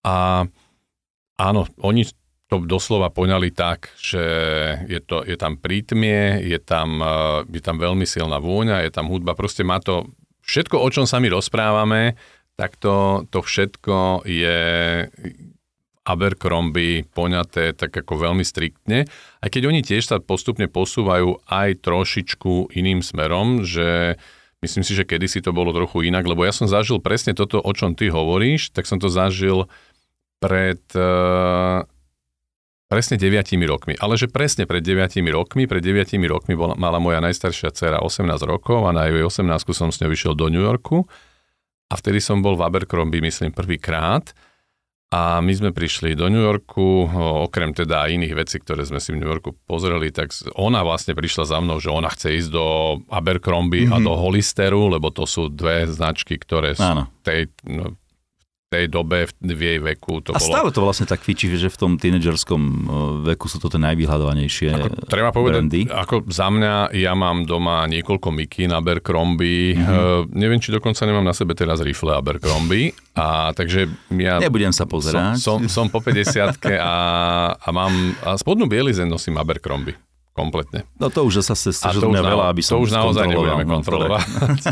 A 0.00 0.48
áno, 1.36 1.68
oni 1.84 2.08
to 2.48 2.64
doslova 2.64 3.12
poňali 3.12 3.52
tak, 3.52 3.92
že 4.00 4.24
je, 4.88 5.00
to, 5.04 5.20
je 5.20 5.36
tam 5.36 5.60
prítmie, 5.60 6.40
je 6.40 6.56
tam, 6.56 7.00
eh, 7.00 7.44
je 7.52 7.62
tam 7.62 7.76
veľmi 7.76 8.08
silná 8.08 8.40
vôňa, 8.40 8.88
je 8.88 8.92
tam 8.92 9.12
hudba, 9.12 9.36
proste 9.36 9.62
má 9.62 9.78
to 9.84 10.08
všetko, 10.48 10.80
o 10.80 10.88
čom 10.88 11.04
sa 11.04 11.20
my 11.20 11.28
rozprávame, 11.28 12.16
tak 12.56 12.80
to, 12.80 13.28
to 13.28 13.44
všetko 13.44 14.24
je 14.24 14.58
Abercrombie 16.08 17.04
poňaté 17.04 17.76
tak 17.76 17.92
ako 17.92 18.16
veľmi 18.16 18.40
striktne. 18.40 19.04
Aj 19.44 19.48
keď 19.52 19.68
oni 19.68 19.84
tiež 19.84 20.08
sa 20.08 20.16
postupne 20.16 20.64
posúvajú 20.64 21.44
aj 21.44 21.84
trošičku 21.84 22.72
iným 22.72 23.04
smerom, 23.04 23.62
že 23.62 24.16
myslím 24.64 24.82
si, 24.88 24.96
že 24.96 25.04
kedysi 25.04 25.44
to 25.44 25.52
bolo 25.52 25.76
trochu 25.76 26.08
inak, 26.08 26.24
lebo 26.24 26.48
ja 26.48 26.50
som 26.56 26.64
zažil 26.64 26.98
presne 26.98 27.36
toto, 27.36 27.60
o 27.60 27.72
čom 27.76 27.92
ty 27.92 28.08
hovoríš, 28.08 28.72
tak 28.72 28.88
som 28.88 28.96
to 28.96 29.12
zažil 29.12 29.68
pred 30.40 30.80
uh, 30.96 31.84
Presne 32.88 33.20
9 33.20 33.52
rokmi. 33.68 33.92
Ale 34.00 34.16
že 34.16 34.32
presne 34.32 34.64
pred 34.64 34.80
9 34.80 35.20
rokmi, 35.28 35.68
pred 35.68 35.84
9 35.84 36.08
rokmi 36.24 36.56
bola, 36.56 36.72
mala 36.72 36.96
moja 36.96 37.20
najstaršia 37.20 37.68
dcera 37.68 38.00
18 38.00 38.24
rokov 38.48 38.88
a 38.88 38.96
na 38.96 39.12
jej 39.12 39.20
18 39.20 39.44
som 39.76 39.92
s 39.92 40.00
ňou 40.00 40.08
vyšiel 40.08 40.32
do 40.32 40.48
New 40.48 40.64
Yorku 40.64 41.04
a 41.88 41.94
vtedy 41.96 42.20
som 42.20 42.40
bol 42.40 42.56
v 42.56 42.64
Abercrombie, 42.64 43.20
myslím, 43.20 43.52
prvýkrát. 43.52 44.32
A 45.08 45.40
my 45.40 45.52
sme 45.56 45.72
prišli 45.72 46.12
do 46.12 46.28
New 46.28 46.40
Yorku, 46.44 47.08
okrem 47.48 47.72
teda 47.72 48.12
iných 48.12 48.36
vecí, 48.36 48.60
ktoré 48.60 48.84
sme 48.84 49.00
si 49.00 49.16
v 49.16 49.24
New 49.24 49.28
Yorku 49.28 49.56
pozreli, 49.64 50.12
tak 50.12 50.36
ona 50.52 50.84
vlastne 50.84 51.16
prišla 51.16 51.44
za 51.48 51.58
mnou, 51.64 51.80
že 51.80 51.88
ona 51.88 52.12
chce 52.12 52.36
ísť 52.44 52.50
do 52.52 53.00
Abercrombie 53.08 53.88
mm-hmm. 53.88 53.96
a 53.96 53.98
mhm. 54.00 54.04
do 54.04 54.12
Hollisteru, 54.20 54.92
lebo 54.92 55.08
to 55.08 55.24
sú 55.24 55.48
dve 55.48 55.88
značky, 55.88 56.36
ktoré 56.36 56.76
sú 56.76 57.08
tej, 57.24 57.48
no, 57.64 57.96
tej 58.68 58.84
dobe, 58.92 59.24
v 59.40 59.60
jej 59.60 59.78
veku 59.80 60.20
to 60.20 60.36
a 60.36 60.38
bolo... 60.38 60.44
stále 60.44 60.68
to 60.68 60.84
vlastne 60.84 61.08
tak 61.08 61.24
fičí, 61.24 61.48
že 61.48 61.72
v 61.72 61.78
tom 61.80 61.92
tínedžerskom 61.96 62.60
e, 62.60 62.80
veku 63.32 63.48
sú 63.48 63.56
to 63.56 63.72
tie 63.72 63.80
najvyhľadovanejšie 63.80 64.68
ako, 64.76 65.08
Treba 65.08 65.32
povedať, 65.32 65.64
brandy. 65.64 65.80
ako 65.88 66.28
za 66.28 66.52
mňa, 66.52 66.92
ja 66.92 67.16
mám 67.16 67.48
doma 67.48 67.88
niekoľko 67.88 68.28
miky 68.28 68.68
na 68.68 68.84
Abercrombie, 68.84 69.72
mm-hmm. 69.72 69.88
uh, 69.88 70.20
neviem, 70.36 70.60
či 70.60 70.68
dokonca 70.68 71.08
nemám 71.08 71.24
na 71.24 71.32
sebe 71.32 71.56
teraz 71.56 71.80
rifle 71.80 72.12
Abercrombie, 72.12 72.92
a 73.16 73.56
takže 73.56 73.88
ja... 74.20 74.36
Nebudem 74.36 74.76
sa 74.76 74.84
pozerať. 74.84 75.40
Som, 75.40 75.64
som, 75.64 75.88
som 75.88 75.92
po 75.92 76.04
50 76.04 76.60
a, 76.76 76.96
a 77.56 77.68
mám, 77.72 77.92
a 78.20 78.36
spodnú 78.36 78.68
bielizeň 78.68 79.08
nosím 79.08 79.40
Abercrombie 79.40 79.96
kompletne. 80.38 80.86
No 81.02 81.10
to 81.10 81.26
už 81.26 81.42
zase 81.42 81.74
ste 81.74 81.90
mňa 81.90 82.22
veľa, 82.22 82.44
aby 82.54 82.62
som 82.62 82.78
To 82.78 82.86
už 82.86 82.94
naozaj 82.94 83.26
nebudeme 83.26 83.66
no, 83.66 83.82
kontrolovať. 83.82 84.22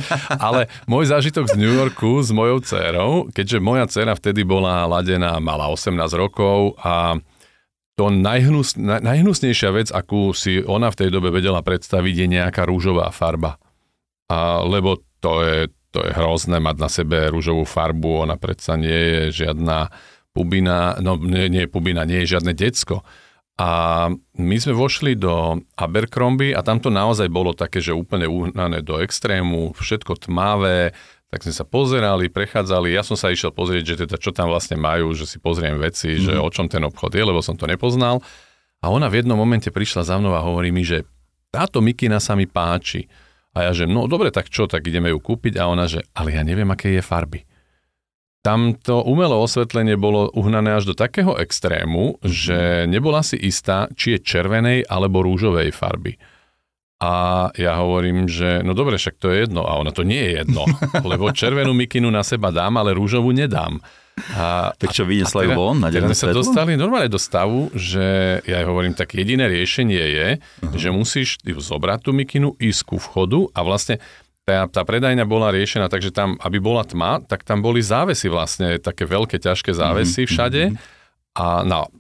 Ale 0.47 0.71
môj 0.87 1.11
zážitok 1.11 1.51
z 1.51 1.59
New 1.59 1.75
Yorku 1.75 2.23
s 2.23 2.31
mojou 2.31 2.63
dcerou, 2.63 3.27
keďže 3.35 3.59
moja 3.59 3.91
dcera 3.91 4.15
vtedy 4.15 4.47
bola 4.47 4.87
ladená, 4.87 5.43
mala 5.43 5.67
18 5.67 5.99
rokov 6.15 6.79
a 6.79 7.19
to 7.97 8.13
najhnus, 8.13 8.77
najhnusnejšia 8.79 9.71
vec, 9.73 9.89
akú 9.89 10.31
si 10.37 10.61
ona 10.63 10.93
v 10.93 10.99
tej 11.01 11.09
dobe 11.11 11.33
vedela 11.33 11.65
predstaviť, 11.65 12.15
je 12.15 12.27
nejaká 12.29 12.63
rúžová 12.69 13.09
farba. 13.09 13.57
A, 14.29 14.61
lebo 14.63 15.01
to 15.25 15.41
je, 15.43 15.73
to 15.91 16.05
je 16.05 16.13
hrozné 16.13 16.61
mať 16.61 16.77
na 16.77 16.89
sebe 16.93 17.33
rúžovú 17.33 17.65
farbu, 17.65 18.29
ona 18.29 18.37
predsa 18.37 18.77
nie 18.77 18.93
je 18.93 19.45
žiadna 19.45 19.89
pubina, 20.37 21.01
no 21.01 21.17
nie, 21.17 21.49
nie 21.49 21.65
je 21.65 21.73
pubina, 21.73 22.05
nie 22.05 22.21
je 22.23 22.37
žiadne 22.37 22.53
decko. 22.53 23.01
A 23.57 24.13
my 24.37 24.57
sme 24.61 24.77
vošli 24.77 25.17
do 25.17 25.65
Abercrombie 25.81 26.53
a 26.53 26.61
tam 26.61 26.77
to 26.77 26.93
naozaj 26.93 27.33
bolo 27.33 27.57
také, 27.57 27.81
že 27.81 27.97
úplne 27.97 28.29
uhnané 28.29 28.85
do 28.85 29.01
extrému, 29.01 29.73
všetko 29.73 30.29
tmavé, 30.29 30.93
tak 31.33 31.41
sme 31.41 31.57
sa 31.57 31.65
pozerali, 31.65 32.29
prechádzali, 32.29 32.93
ja 32.93 33.01
som 33.01 33.17
sa 33.17 33.33
išiel 33.33 33.57
pozrieť, 33.57 33.85
že 33.97 33.97
teda 34.05 34.21
čo 34.21 34.31
tam 34.37 34.53
vlastne 34.53 34.77
majú, 34.77 35.17
že 35.17 35.25
si 35.25 35.41
pozriem 35.41 35.81
veci, 35.81 36.17
mm. 36.17 36.21
že 36.21 36.33
mhm. 36.37 36.43
o 36.45 36.49
čom 36.53 36.67
ten 36.69 36.85
obchod 36.85 37.17
je, 37.17 37.25
lebo 37.25 37.41
som 37.41 37.57
to 37.57 37.65
nepoznal. 37.65 38.21
A 38.85 38.93
ona 38.93 39.09
v 39.09 39.25
jednom 39.25 39.41
momente 39.41 39.73
prišla 39.73 40.05
za 40.05 40.21
mnou 40.21 40.37
a 40.37 40.45
hovorí 40.45 40.69
mi, 40.69 40.85
že 40.85 41.09
táto 41.49 41.81
mikina 41.81 42.21
sa 42.21 42.37
mi 42.37 42.45
páči. 42.45 43.09
A 43.57 43.65
ja, 43.65 43.71
že 43.73 43.89
no 43.89 44.05
dobre, 44.05 44.29
tak 44.29 44.53
čo, 44.53 44.69
tak 44.69 44.85
ideme 44.85 45.09
ju 45.09 45.17
kúpiť. 45.17 45.57
A 45.57 45.65
ona, 45.65 45.89
že 45.89 46.05
ale 46.13 46.37
ja 46.37 46.45
neviem, 46.45 46.69
aké 46.69 46.93
je 46.93 47.01
farby. 47.01 47.46
Tam 48.47 48.79
to 48.79 49.03
umelé 49.03 49.35
osvetlenie 49.35 49.99
bolo 49.99 50.31
uhnané 50.31 50.79
až 50.79 50.87
do 50.87 50.95
takého 50.95 51.35
extrému, 51.35 52.23
že 52.23 52.87
nebola 52.87 53.27
si 53.27 53.35
istá, 53.35 53.91
či 53.99 54.15
je 54.15 54.23
červenej 54.23 54.87
alebo 54.87 55.27
rúžovej 55.27 55.75
farby. 55.75 56.15
A 57.03 57.51
ja 57.59 57.77
hovorím, 57.83 58.31
že 58.31 58.63
no 58.63 58.71
dobre, 58.71 59.03
však 59.03 59.19
to 59.19 59.35
je 59.35 59.45
jedno. 59.45 59.67
A 59.67 59.83
ona 59.83 59.91
to 59.91 60.07
nie 60.07 60.23
je 60.23 60.47
jedno, 60.47 60.63
lebo 61.11 61.35
červenú 61.35 61.75
mikinu 61.75 62.07
na 62.07 62.23
seba 62.23 62.55
dám, 62.55 62.79
ale 62.79 62.95
rúžovú 62.95 63.35
nedám. 63.35 63.83
A, 64.33 64.73
tak 64.81 64.97
čo 64.97 65.05
vyniesla 65.05 65.45
ju 65.45 65.53
von 65.53 65.77
na 65.77 65.93
denné 65.93 66.17
sa 66.17 66.33
dostali 66.33 66.73
normálne 66.73 67.13
do 67.13 67.21
stavu, 67.21 67.69
že 67.77 68.41
ja 68.49 68.65
hovorím, 68.65 68.97
tak 68.97 69.13
jediné 69.13 69.45
riešenie 69.45 70.05
je, 70.09 70.29
uh-huh. 70.41 70.73
že 70.73 70.89
musíš 70.89 71.37
zobrať 71.45 72.01
tú 72.01 72.17
mikinu, 72.17 72.57
ísť 72.57 72.81
ku 72.89 72.97
vchodu 72.97 73.53
a 73.53 73.61
vlastne 73.61 74.01
tá, 74.47 74.71
tá 74.71 74.83
predajňa 74.87 75.27
bola 75.27 75.51
riešená 75.51 75.91
tak, 75.91 76.07
že 76.07 76.15
tam, 76.15 76.39
aby 76.39 76.63
bola 76.63 76.87
tma, 76.87 77.19
tak 77.19 77.43
tam 77.43 77.67
boli 77.67 77.83
závesy 77.83 78.31
vlastne, 78.31 78.79
také 78.79 79.03
veľké, 79.03 79.43
ťažké 79.43 79.75
závesy 79.75 80.23
mm-hmm. 80.23 80.31
všade. 80.31 80.63
A 81.35 81.67
na 81.67 81.91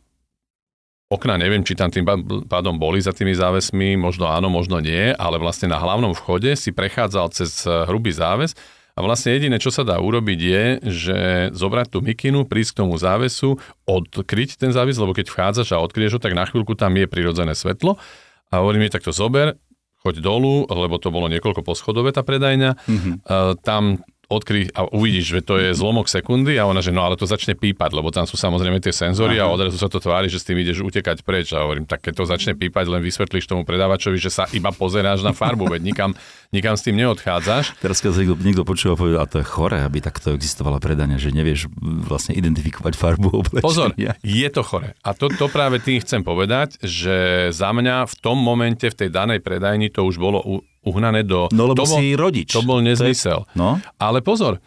okna 1.11 1.35
neviem, 1.42 1.66
či 1.66 1.74
tam 1.74 1.90
tým 1.90 2.06
pádom 2.46 2.78
boli 2.78 3.02
za 3.02 3.11
tými 3.11 3.35
závesmi, 3.35 3.98
možno 3.98 4.30
áno, 4.30 4.46
možno 4.46 4.78
nie, 4.78 5.11
ale 5.18 5.42
vlastne 5.42 5.74
na 5.74 5.82
hlavnom 5.82 6.14
vchode 6.14 6.54
si 6.54 6.70
prechádzal 6.70 7.35
cez 7.35 7.66
eh, 7.66 7.82
hrubý 7.90 8.14
záves 8.14 8.54
a 8.96 9.04
vlastne 9.04 9.37
jediné, 9.37 9.61
čo 9.61 9.68
sa 9.68 9.85
dá 9.85 10.00
urobiť 10.00 10.40
je, 10.40 10.64
že 10.88 11.18
zobrať 11.52 11.92
tú 11.92 11.98
mikinu, 12.00 12.48
prísť 12.48 12.70
k 12.72 12.80
tomu 12.80 12.96
závesu, 12.96 13.61
odkryť 13.85 14.56
ten 14.56 14.72
záves, 14.72 14.96
lebo 14.96 15.12
keď 15.12 15.28
vchádzaš 15.28 15.76
a 15.76 15.82
odkryješ 15.85 16.16
ho, 16.16 16.20
tak 16.22 16.32
na 16.32 16.48
chvíľku 16.48 16.72
tam 16.72 16.96
je 16.96 17.04
prirodzené 17.04 17.52
svetlo. 17.52 18.00
A 18.48 18.62
hovorím 18.62 18.87
mi, 18.87 18.88
tak 18.88 19.04
to 19.04 19.12
zober, 19.12 19.59
choď 20.07 20.23
dolu, 20.23 20.71
lebo 20.71 21.03
to 21.03 21.11
bolo 21.11 21.27
niekoľko 21.27 21.66
poschodové 21.66 22.14
tá 22.14 22.23
predajňa. 22.23 22.71
Mm-hmm. 22.79 23.14
Uh, 23.27 23.59
tam 23.59 23.99
odkry 24.27 24.66
a 24.75 24.90
uvidíš, 24.90 25.38
že 25.38 25.40
to 25.42 25.55
je 25.62 25.71
zlomok 25.71 26.11
sekundy 26.11 26.59
a 26.59 26.66
ona, 26.66 26.83
že 26.83 26.90
no 26.90 27.07
ale 27.07 27.14
to 27.14 27.31
začne 27.31 27.55
pípať, 27.55 27.95
lebo 27.95 28.11
tam 28.11 28.27
sú 28.27 28.35
samozrejme 28.35 28.83
tie 28.83 28.90
senzory 28.90 29.38
Aha. 29.38 29.47
a 29.47 29.55
odrazu 29.55 29.79
sa 29.79 29.87
to 29.87 30.03
tvári, 30.03 30.27
že 30.27 30.42
s 30.42 30.47
tým 30.51 30.59
ideš 30.59 30.83
utekať 30.83 31.23
preč 31.23 31.55
a 31.55 31.62
hovorím, 31.62 31.87
tak 31.87 32.03
keď 32.03 32.23
to 32.23 32.25
začne 32.27 32.59
pípať, 32.59 32.90
len 32.90 33.07
vysvetlíš 33.07 33.47
tomu 33.47 33.62
predávačovi, 33.62 34.19
že 34.19 34.35
sa 34.35 34.51
iba 34.51 34.75
pozeráš 34.75 35.23
na 35.23 35.31
farbu, 35.31 35.71
veď 35.71 35.83
nikam, 35.87 36.11
nikam 36.50 36.76
s 36.76 36.82
tým 36.85 36.98
neodchádzaš. 36.98 37.78
Teraz 37.80 37.98
keď 38.04 38.22
niekto, 38.22 38.35
niekto 38.42 38.64
počúva, 38.66 38.94
povie, 38.98 39.16
a 39.18 39.26
to 39.26 39.40
je 39.40 39.46
chore, 39.46 39.78
aby 39.80 39.98
takto 40.02 40.35
existovala 40.35 40.82
predania, 40.82 41.18
že 41.18 41.35
nevieš 41.35 41.70
vlastne 41.80 42.37
identifikovať 42.37 42.92
farbu 42.94 43.28
oblečenia. 43.32 43.66
Pozor, 43.66 43.90
je 44.22 44.48
to 44.52 44.62
chore. 44.66 44.94
A 45.02 45.11
to, 45.16 45.32
to 45.32 45.46
práve 45.48 45.80
tým 45.82 46.02
chcem 46.02 46.22
povedať, 46.26 46.78
že 46.82 47.48
za 47.54 47.70
mňa 47.72 48.06
v 48.06 48.14
tom 48.18 48.38
momente 48.38 48.87
v 48.87 48.96
tej 48.96 49.09
danej 49.11 49.40
predajni 49.40 49.88
to 49.90 50.04
už 50.04 50.20
bolo 50.20 50.64
uhnané 50.87 51.26
do... 51.26 51.50
No 51.50 51.66
lebo 51.66 51.82
to 51.82 51.90
bol, 51.90 51.98
si 51.98 52.14
rodič. 52.14 52.54
To 52.54 52.62
bol 52.62 52.78
nezmysel. 52.78 53.42
No? 53.59 53.82
Ale 53.98 54.22
pozor, 54.22 54.62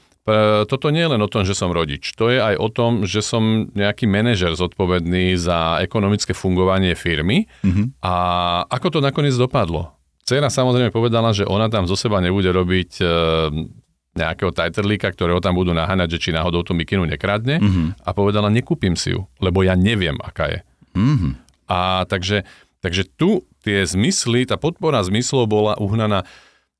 toto 0.69 0.93
nie 0.93 1.01
je 1.01 1.11
len 1.15 1.21
o 1.25 1.31
tom, 1.31 1.41
že 1.41 1.57
som 1.57 1.73
rodič. 1.73 2.13
To 2.19 2.29
je 2.29 2.37
aj 2.37 2.55
o 2.59 2.69
tom, 2.69 3.07
že 3.07 3.25
som 3.25 3.71
nejaký 3.73 4.05
manažer 4.05 4.53
zodpovedný 4.53 5.33
za 5.39 5.81
ekonomické 5.81 6.37
fungovanie 6.37 6.93
firmy. 6.93 7.49
Mm-hmm. 7.65 8.03
A 8.03 8.13
ako 8.69 8.87
to 8.93 8.99
nakoniec 9.01 9.33
dopadlo? 9.33 9.95
Cera 10.29 10.53
samozrejme 10.53 10.93
povedala, 10.93 11.33
že 11.33 11.41
ona 11.41 11.73
tam 11.73 11.89
zo 11.89 11.97
seba 11.97 12.21
nebude 12.21 12.53
robiť 12.53 13.01
e, 13.01 13.05
nejakého 14.13 14.53
tajterlíka, 14.53 15.09
ktorého 15.09 15.41
tam 15.41 15.57
budú 15.57 15.73
naháňať, 15.73 16.17
že 16.17 16.29
či 16.29 16.29
náhodou 16.29 16.61
tú 16.61 16.77
mikinu 16.77 17.09
nekradne. 17.09 17.57
Mm-hmm. 17.57 18.05
A 18.05 18.09
povedala, 18.13 18.53
nekúpim 18.53 18.93
si 18.93 19.17
ju, 19.17 19.25
lebo 19.41 19.65
ja 19.65 19.73
neviem, 19.73 20.21
aká 20.21 20.53
je. 20.53 20.59
Mm-hmm. 20.93 21.33
A 21.65 22.05
takže, 22.05 22.45
takže 22.85 23.09
tu 23.09 23.41
tie 23.65 23.81
zmysly, 23.89 24.45
tá 24.45 24.61
podpora 24.61 25.01
zmyslov 25.01 25.49
bola 25.49 25.73
uhnaná 25.81 26.29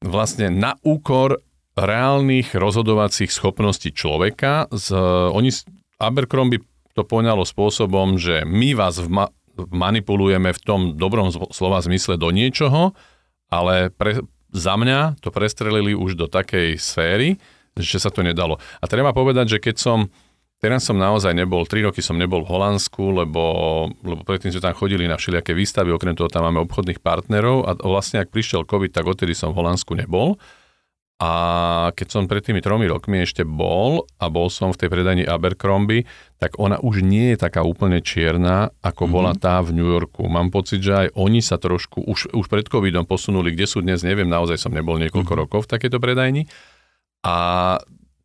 vlastne 0.05 0.53
na 0.53 0.77
úkor 0.85 1.41
reálnych 1.73 2.53
rozhodovacích 2.53 3.33
schopností 3.33 3.97
človeka. 3.97 4.69
Z, 4.69 4.93
oni, 5.33 5.49
Abercrombie 5.97 6.62
to 6.93 7.01
poňalo 7.01 7.49
spôsobom, 7.49 8.21
že 8.21 8.45
my 8.45 8.77
vás 8.77 9.01
vma, 9.01 9.33
manipulujeme 9.73 10.53
v 10.53 10.62
tom 10.62 10.81
dobrom 10.95 11.31
slova 11.51 11.81
zmysle 11.83 12.15
do 12.15 12.29
niečoho, 12.29 12.93
ale 13.49 13.89
pre, 13.93 14.23
za 14.49 14.73
mňa 14.77 15.21
to 15.21 15.29
prestrelili 15.29 15.93
už 15.93 16.17
do 16.17 16.25
takej 16.25 16.77
sféry, 16.77 17.38
že 17.77 18.01
sa 18.01 18.09
to 18.09 18.25
nedalo. 18.25 18.57
A 18.81 18.85
treba 18.89 19.13
povedať, 19.13 19.57
že 19.57 19.62
keď 19.62 19.77
som 19.77 19.99
Teraz 20.59 20.83
som 20.83 20.99
naozaj 20.99 21.31
nebol, 21.31 21.63
3 21.63 21.88
roky 21.88 22.03
som 22.03 22.19
nebol 22.19 22.43
v 22.43 22.51
Holandsku, 22.51 23.15
lebo, 23.23 23.43
lebo 24.03 24.27
predtým 24.27 24.51
sme 24.51 24.59
tam 24.59 24.75
chodili 24.75 25.07
na 25.07 25.15
všelijaké 25.15 25.55
výstavy, 25.55 25.88
okrem 25.95 26.19
toho 26.19 26.27
tam 26.27 26.43
máme 26.43 26.59
obchodných 26.67 26.99
partnerov 26.99 27.63
a 27.63 27.79
vlastne 27.79 28.19
ak 28.19 28.27
prišiel 28.27 28.67
COVID, 28.67 28.91
tak 28.91 29.07
odtedy 29.07 29.31
som 29.31 29.55
v 29.55 29.63
Holandsku 29.63 29.95
nebol. 29.95 30.35
A 31.19 31.32
keď 31.99 32.08
som 32.08 32.32
pred 32.32 32.39
tými 32.39 32.63
tromi 32.63 32.88
rokmi 32.88 33.19
ešte 33.19 33.43
bol 33.43 34.08
a 34.23 34.32
bol 34.32 34.47
som 34.47 34.71
v 34.71 34.79
tej 34.79 34.88
predajni 34.88 35.27
Abercrombie, 35.27 36.08
tak 36.39 36.55
ona 36.55 36.79
už 36.79 37.03
nie 37.03 37.36
je 37.36 37.43
taká 37.43 37.60
úplne 37.60 37.99
čierna, 37.99 38.71
ako 38.79 39.03
mm-hmm. 39.03 39.15
bola 39.19 39.32
tá 39.36 39.60
v 39.60 39.75
New 39.75 39.84
Yorku. 39.84 40.32
Mám 40.32 40.55
pocit, 40.55 40.79
že 40.79 40.95
aj 40.95 41.08
oni 41.19 41.43
sa 41.43 41.60
trošku 41.60 42.08
už, 42.08 42.32
už 42.32 42.45
pred 42.47 42.63
covidom 42.71 43.03
posunuli, 43.03 43.51
kde 43.51 43.67
sú 43.67 43.84
dnes, 43.84 43.99
neviem, 43.99 44.32
naozaj 44.32 44.63
som 44.63 44.71
nebol 44.71 44.95
niekoľko 44.95 45.27
mm-hmm. 45.27 45.43
rokov 45.43 45.60
v 45.67 45.71
takejto 45.75 45.99
predajni. 45.99 46.47
A 47.27 47.36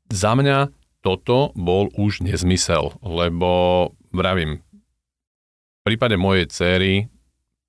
za 0.07 0.33
mňa 0.39 0.71
toto 1.03 1.51
bol 1.59 1.91
už 1.99 2.23
nezmysel, 2.23 2.95
lebo 3.03 3.91
vravím, 4.15 4.63
v 5.83 5.93
prípade 5.93 6.15
mojej 6.15 6.47
cery 6.47 7.11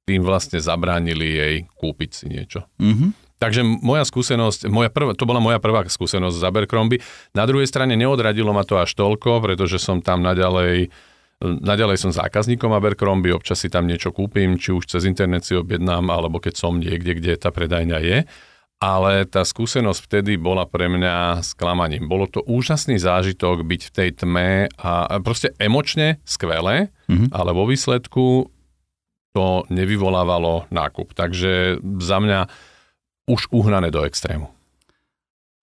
tým 0.05 0.21
vlastne 0.21 0.61
zabránili 0.61 1.27
jej 1.33 1.55
kúpiť 1.81 2.09
si 2.13 2.25
niečo. 2.29 2.69
Mm-hmm. 2.77 3.24
Takže 3.35 3.61
moja 3.63 4.07
skúsenosť, 4.07 4.71
moja 4.71 4.87
prvá, 4.87 5.11
to 5.11 5.27
bola 5.27 5.43
moja 5.43 5.59
prvá 5.59 5.83
skúsenosť 5.83 6.39
z 6.39 6.43
Abercrombie. 6.47 7.03
Na 7.35 7.43
druhej 7.43 7.67
strane 7.67 7.99
neodradilo 7.99 8.55
ma 8.55 8.63
to 8.63 8.79
až 8.79 8.95
toľko, 8.95 9.43
pretože 9.43 9.79
som 9.81 9.99
tam 9.99 10.23
naďalej 10.23 10.91
Naďalej 11.43 11.99
som 11.99 12.15
zákazníkom 12.15 12.71
Abercrombie, 12.71 13.35
občas 13.35 13.59
si 13.59 13.67
tam 13.67 13.91
niečo 13.91 14.15
kúpim, 14.15 14.55
či 14.55 14.71
už 14.71 14.87
cez 14.87 15.03
internet 15.03 15.43
si 15.43 15.51
objednám, 15.51 16.07
alebo 16.07 16.39
keď 16.39 16.55
som 16.55 16.79
niekde, 16.79 17.11
kde 17.19 17.35
tá 17.35 17.51
predajňa 17.51 17.97
je. 17.99 18.17
Ale 18.79 19.27
tá 19.27 19.43
skúsenosť 19.43 19.99
vtedy 19.99 20.39
bola 20.39 20.63
pre 20.63 20.87
mňa 20.87 21.43
sklamaním. 21.43 22.07
Bolo 22.07 22.31
to 22.31 22.39
úžasný 22.39 23.03
zážitok 23.03 23.67
byť 23.67 23.81
v 23.83 23.91
tej 23.91 24.09
tme 24.15 24.71
a 24.79 25.19
proste 25.19 25.51
emočne 25.59 26.23
skvelé, 26.23 26.95
mm-hmm. 27.11 27.35
ale 27.35 27.51
vo 27.51 27.67
výsledku 27.67 28.47
to 29.35 29.67
nevyvolávalo 29.67 30.71
nákup. 30.71 31.11
Takže 31.11 31.83
za 31.99 32.17
mňa 32.23 32.47
už 33.25 33.49
uhnané 33.49 33.89
do 33.89 34.05
extrému. 34.05 34.49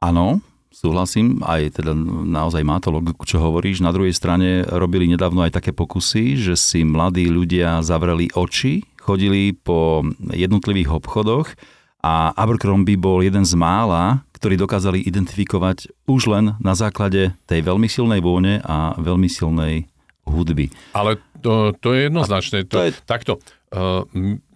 Áno, 0.02 0.42
súhlasím, 0.74 1.38
aj 1.46 1.78
teda 1.78 1.94
naozaj 2.26 2.62
má 2.66 2.82
to 2.82 2.90
logiku, 2.90 3.22
čo 3.22 3.38
hovoríš. 3.38 3.78
Na 3.78 3.94
druhej 3.94 4.10
strane 4.10 4.66
robili 4.66 5.06
nedávno 5.06 5.46
aj 5.46 5.62
také 5.62 5.70
pokusy, 5.70 6.34
že 6.34 6.58
si 6.58 6.82
mladí 6.82 7.30
ľudia 7.30 7.78
zavreli 7.86 8.32
oči, 8.34 8.82
chodili 8.98 9.54
po 9.54 10.02
jednotlivých 10.34 10.90
obchodoch 10.90 11.54
a 12.02 12.34
Abercrombie 12.34 12.98
bol 12.98 13.22
jeden 13.22 13.46
z 13.46 13.54
mála, 13.54 14.26
ktorí 14.34 14.58
dokázali 14.58 15.06
identifikovať 15.06 15.86
už 16.10 16.34
len 16.34 16.58
na 16.58 16.74
základe 16.74 17.30
tej 17.46 17.62
veľmi 17.62 17.86
silnej 17.86 18.18
vône 18.18 18.58
a 18.66 18.98
veľmi 18.98 19.30
silnej 19.30 19.86
hudby. 20.26 20.66
Ale 20.98 21.22
to, 21.38 21.70
to 21.78 21.94
je 21.94 22.10
jednoznačné. 22.10 22.66
To, 22.66 22.74
to 22.74 22.80
je... 22.86 22.90
Takto, 23.06 23.38
uh, 23.74 24.02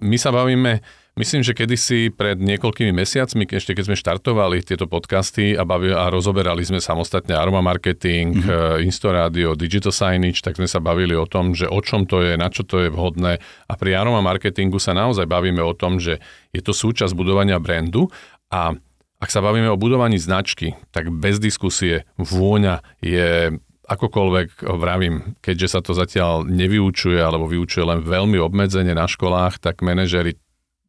my 0.02 0.16
sa 0.18 0.34
bavíme 0.34 0.82
Myslím, 1.16 1.40
že 1.40 1.56
kedysi 1.56 2.12
pred 2.12 2.36
niekoľkými 2.36 2.92
mesiacmi, 2.92 3.48
ešte 3.48 3.72
keď 3.72 3.84
sme 3.88 3.96
štartovali 3.96 4.60
tieto 4.60 4.84
podcasty 4.84 5.56
a, 5.56 5.64
bavi, 5.64 5.88
a 5.88 6.12
rozoberali 6.12 6.60
sme 6.60 6.76
samostatne 6.76 7.32
aroma 7.32 7.64
marketing, 7.64 8.36
mm-hmm. 8.36 8.84
Instoradio, 8.84 9.56
digital 9.56 9.96
signage, 9.96 10.44
tak 10.44 10.60
sme 10.60 10.68
sa 10.68 10.76
bavili 10.76 11.16
o 11.16 11.24
tom, 11.24 11.56
že 11.56 11.72
o 11.72 11.80
čom 11.80 12.04
to 12.04 12.20
je, 12.20 12.36
na 12.36 12.52
čo 12.52 12.68
to 12.68 12.84
je 12.84 12.92
vhodné. 12.92 13.40
A 13.40 13.72
pri 13.80 13.96
aroma 13.96 14.20
marketingu 14.20 14.76
sa 14.76 14.92
naozaj 14.92 15.24
bavíme 15.24 15.64
o 15.64 15.72
tom, 15.72 15.96
že 15.96 16.20
je 16.52 16.60
to 16.60 16.76
súčasť 16.76 17.16
budovania 17.16 17.56
brandu 17.56 18.12
a 18.52 18.76
ak 19.16 19.32
sa 19.32 19.40
bavíme 19.40 19.72
o 19.72 19.80
budovaní 19.80 20.20
značky, 20.20 20.76
tak 20.92 21.08
bez 21.08 21.40
diskusie 21.40 22.04
vôňa 22.20 22.84
je 23.00 23.56
akokoľvek 23.88 24.68
vravím, 24.68 25.40
keďže 25.40 25.68
sa 25.72 25.80
to 25.80 25.96
zatiaľ 25.96 26.44
nevyučuje 26.44 27.16
alebo 27.16 27.48
vyučuje 27.48 27.88
len 27.88 28.04
veľmi 28.04 28.36
obmedzene 28.36 28.92
na 28.92 29.08
školách, 29.08 29.64
tak 29.64 29.80
manažery 29.80 30.36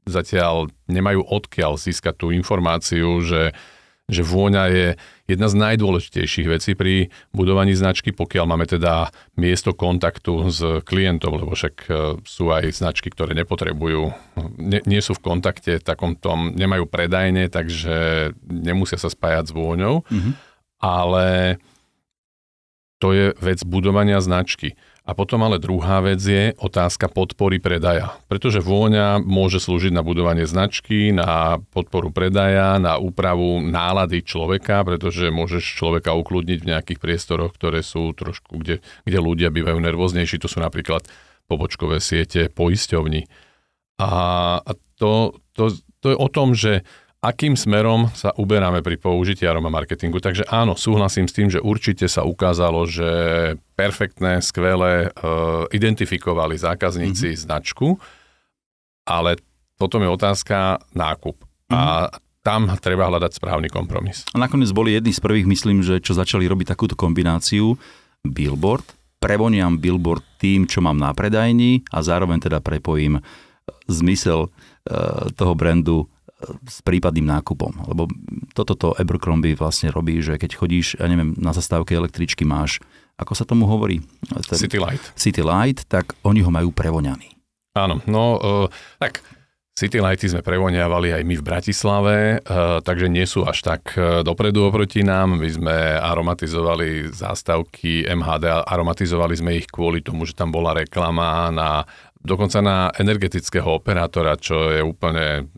zatiaľ 0.07 0.71
nemajú 0.87 1.23
odkiaľ 1.23 1.77
získať 1.77 2.15
tú 2.17 2.27
informáciu, 2.33 3.21
že, 3.21 3.53
že 4.07 4.23
vôňa 4.23 4.63
je 4.71 4.87
jedna 5.27 5.47
z 5.51 5.55
najdôležitejších 5.59 6.47
vecí 6.47 6.71
pri 6.73 7.11
budovaní 7.35 7.75
značky, 7.75 8.15
pokiaľ 8.15 8.45
máme 8.47 8.65
teda 8.65 9.11
miesto 9.35 9.75
kontaktu 9.75 10.33
s 10.47 10.59
klientom, 10.87 11.35
lebo 11.35 11.51
však 11.53 11.75
e, 11.85 11.89
sú 12.23 12.49
aj 12.49 12.71
značky, 12.71 13.11
ktoré 13.11 13.35
nepotrebujú, 13.35 14.15
nie, 14.57 14.79
nie 14.87 15.01
sú 15.03 15.19
v 15.19 15.23
kontakte 15.27 15.83
takom 15.83 16.15
tom, 16.15 16.55
nemajú 16.55 16.87
predajne, 16.87 17.51
takže 17.51 18.31
nemusia 18.47 18.95
sa 18.95 19.11
spájať 19.11 19.51
s 19.51 19.55
vôňou, 19.55 20.07
mm-hmm. 20.07 20.33
ale 20.79 21.59
to 22.97 23.13
je 23.13 23.25
vec 23.37 23.61
budovania 23.61 24.17
značky. 24.23 24.73
A 25.07 25.15
potom 25.15 25.39
ale 25.47 25.55
druhá 25.55 26.03
vec 26.03 26.19
je 26.19 26.51
otázka 26.59 27.07
podpory 27.07 27.63
predaja. 27.63 28.19
Pretože 28.27 28.59
vôňa 28.59 29.23
môže 29.23 29.63
slúžiť 29.63 29.95
na 29.95 30.03
budovanie 30.03 30.43
značky, 30.43 31.15
na 31.15 31.63
podporu 31.71 32.11
predaja, 32.11 32.75
na 32.75 32.99
úpravu 32.99 33.63
nálady 33.63 34.19
človeka, 34.27 34.83
pretože 34.83 35.31
môžeš 35.31 35.63
človeka 35.63 36.11
ukludniť 36.11 36.59
v 36.59 36.69
nejakých 36.75 36.99
priestoroch, 36.99 37.55
ktoré 37.55 37.87
sú 37.87 38.11
trošku, 38.11 38.59
kde, 38.59 38.83
kde 39.07 39.19
ľudia 39.23 39.47
bývajú 39.47 39.79
nervóznejší. 39.79 40.43
To 40.43 40.51
sú 40.51 40.59
napríklad 40.59 41.07
pobočkové 41.47 42.03
siete 42.03 42.51
poisťovní. 42.51 43.31
A, 44.03 44.11
to, 44.99 45.39
to, 45.55 45.71
to 46.03 46.07
je 46.11 46.17
o 46.19 46.27
tom, 46.27 46.51
že 46.51 46.83
akým 47.27 47.59
smerom 47.59 48.07
sa 48.15 48.31
uberáme 48.39 48.79
pri 48.79 48.95
použití 48.95 49.43
aroma 49.43 49.67
marketingu. 49.67 50.23
Takže 50.23 50.47
áno, 50.47 50.79
súhlasím 50.79 51.27
s 51.27 51.35
tým, 51.35 51.51
že 51.51 51.59
určite 51.59 52.07
sa 52.07 52.23
ukázalo, 52.23 52.87
že 52.87 53.09
perfektné, 53.75 54.39
skvelé 54.39 55.11
uh, 55.11 55.67
identifikovali 55.75 56.55
zákazníci 56.55 57.35
mm-hmm. 57.35 57.43
značku, 57.43 57.99
ale 59.03 59.43
potom 59.75 59.99
je 60.07 60.09
otázka 60.09 60.79
nákup. 60.95 61.35
Mm-hmm. 61.43 61.75
A 61.75 62.15
tam 62.47 62.71
treba 62.79 63.11
hľadať 63.11 63.35
správny 63.35 63.67
kompromis. 63.67 64.23
A 64.31 64.39
nakoniec 64.39 64.71
boli 64.71 64.95
jedni 64.95 65.11
z 65.11 65.19
prvých, 65.19 65.51
myslím, 65.51 65.83
že 65.83 65.99
čo 65.99 66.15
začali 66.15 66.47
robiť 66.47 66.71
takúto 66.71 66.95
kombináciu 66.95 67.75
billboard, 68.23 68.87
prevoniam 69.19 69.75
billboard 69.75 70.23
tým, 70.39 70.63
čo 70.63 70.79
mám 70.79 70.95
na 70.95 71.11
predajni 71.11 71.83
a 71.91 71.99
zároveň 71.99 72.47
teda 72.47 72.63
prepojím 72.63 73.19
zmysel 73.91 74.47
uh, 74.47 75.27
toho 75.35 75.51
brandu 75.59 76.07
s 76.69 76.85
prípadným 76.85 77.25
nákupom. 77.25 77.89
Lebo 77.89 78.05
toto 78.53 78.77
to 78.77 78.93
Abercrombie 78.93 79.57
vlastne 79.57 79.89
robí, 79.89 80.21
že 80.21 80.37
keď 80.37 80.51
chodíš, 80.53 80.87
ja 81.01 81.09
neviem, 81.09 81.33
na 81.37 81.51
zastávke 81.53 81.97
električky 81.97 82.45
máš, 82.45 82.77
ako 83.17 83.33
sa 83.33 83.43
tomu 83.49 83.65
hovorí? 83.65 84.05
City 84.45 84.77
Light. 84.77 85.01
City 85.17 85.41
Light, 85.41 85.89
tak 85.89 86.13
oni 86.21 86.45
ho 86.45 86.53
majú 86.53 86.69
prevoňaný. 86.69 87.33
Áno, 87.73 88.01
no 88.05 88.37
uh, 88.37 88.65
tak 89.01 89.25
City 89.77 90.01
Lighty 90.01 90.33
sme 90.33 90.41
prevoniavali 90.41 91.13
aj 91.13 91.21
my 91.25 91.35
v 91.37 91.45
Bratislave, 91.45 92.15
uh, 92.41 92.81
takže 92.81 93.09
nie 93.09 93.25
sú 93.25 93.45
až 93.45 93.61
tak 93.61 93.93
uh, 93.97 94.21
dopredu 94.21 94.69
oproti 94.69 95.01
nám. 95.01 95.37
My 95.37 95.49
sme 95.49 95.77
aromatizovali 95.97 97.13
zástavky 97.13 98.05
MHD, 98.05 98.65
aromatizovali 98.65 99.33
sme 99.37 99.57
ich 99.57 99.69
kvôli 99.69 100.05
tomu, 100.05 100.25
že 100.25 100.37
tam 100.37 100.53
bola 100.53 100.77
reklama 100.77 101.49
na 101.49 101.85
dokonca 102.17 102.61
na 102.61 102.89
energetického 102.97 103.69
operátora, 103.69 104.37
čo 104.37 104.73
je 104.73 104.81
úplne 104.81 105.49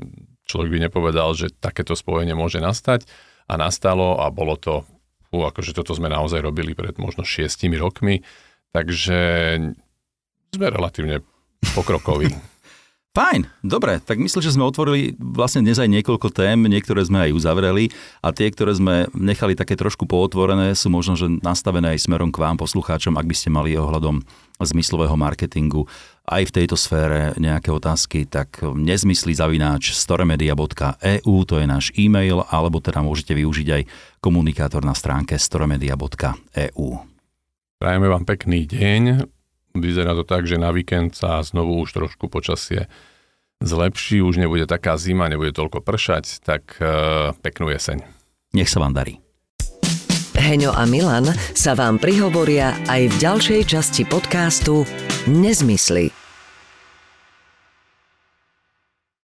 človek 0.49 0.73
by 0.73 0.79
nepovedal, 0.89 1.37
že 1.37 1.53
takéto 1.53 1.93
spojenie 1.93 2.33
môže 2.33 2.57
nastať. 2.57 3.05
A 3.45 3.57
nastalo 3.57 4.17
a 4.17 4.33
bolo 4.33 4.57
to, 4.57 4.85
fú, 5.29 5.45
akože 5.45 5.77
toto 5.77 5.93
sme 5.93 6.09
naozaj 6.09 6.41
robili 6.41 6.73
pred 6.73 6.97
možno 6.97 7.21
šiestimi 7.21 7.77
rokmi, 7.77 8.25
takže 8.73 9.17
sme 10.53 10.65
relatívne 10.69 11.21
pokrokoví. 11.77 12.33
Fajn, 13.09 13.49
dobre, 13.65 13.97
tak 14.05 14.21
myslím, 14.21 14.37
že 14.37 14.53
sme 14.53 14.69
otvorili 14.69 15.17
vlastne 15.17 15.65
dnes 15.65 15.81
aj 15.81 15.89
niekoľko 15.89 16.29
tém, 16.29 16.61
niektoré 16.69 17.01
sme 17.01 17.25
aj 17.25 17.41
uzavreli 17.41 17.89
a 18.21 18.29
tie, 18.29 18.53
ktoré 18.53 18.77
sme 18.77 19.09
nechali 19.17 19.57
také 19.57 19.73
trošku 19.73 20.05
pootvorené, 20.05 20.77
sú 20.77 20.93
možno, 20.93 21.17
že 21.17 21.25
nastavené 21.41 21.97
aj 21.97 22.05
smerom 22.05 22.29
k 22.29 22.37
vám, 22.37 22.61
poslucháčom, 22.61 23.17
ak 23.17 23.25
by 23.25 23.33
ste 23.33 23.49
mali 23.49 23.73
ohľadom 23.73 24.21
zmyslového 24.61 25.17
marketingu 25.17 25.89
aj 26.29 26.53
v 26.53 26.55
tejto 26.61 26.77
sfére 26.77 27.33
nejaké 27.41 27.73
otázky, 27.73 28.29
tak 28.29 28.61
nezmysli 28.61 29.33
zavináč 29.33 29.97
storemedia.eu, 29.97 31.35
to 31.43 31.55
je 31.57 31.65
náš 31.65 31.89
e-mail, 31.97 32.45
alebo 32.53 32.77
teda 32.77 33.01
môžete 33.01 33.33
využiť 33.33 33.67
aj 33.73 33.83
komunikátor 34.21 34.85
na 34.85 34.93
stránke 34.93 35.35
storemedia.eu. 35.35 36.87
Prajeme 37.79 38.07
vám 38.07 38.23
pekný 38.29 38.69
deň, 38.69 39.25
Vyzerá 39.75 40.17
to 40.17 40.25
tak, 40.25 40.49
že 40.49 40.57
na 40.57 40.73
víkend 40.73 41.13
sa 41.13 41.45
znovu 41.45 41.77
už 41.85 41.93
trošku 41.93 42.25
počasie 42.25 42.89
zlepší, 43.61 44.25
už 44.25 44.41
nebude 44.41 44.65
taká 44.65 44.97
zima, 44.97 45.29
nebude 45.29 45.53
toľko 45.53 45.85
pršať, 45.85 46.41
tak 46.41 46.79
uh, 46.81 47.35
peknú 47.45 47.69
jeseň. 47.69 48.01
Nech 48.57 48.71
sa 48.71 48.81
vám 48.81 48.97
darí. 48.97 49.21
Heňo 50.39 50.73
a 50.73 50.87
Milan 50.89 51.29
sa 51.53 51.77
vám 51.77 52.01
prihovoria 52.01 52.73
aj 52.89 53.01
v 53.11 53.15
ďalšej 53.21 53.61
časti 53.69 54.03
podcastu 54.07 54.87
Nezmysly 55.29 56.18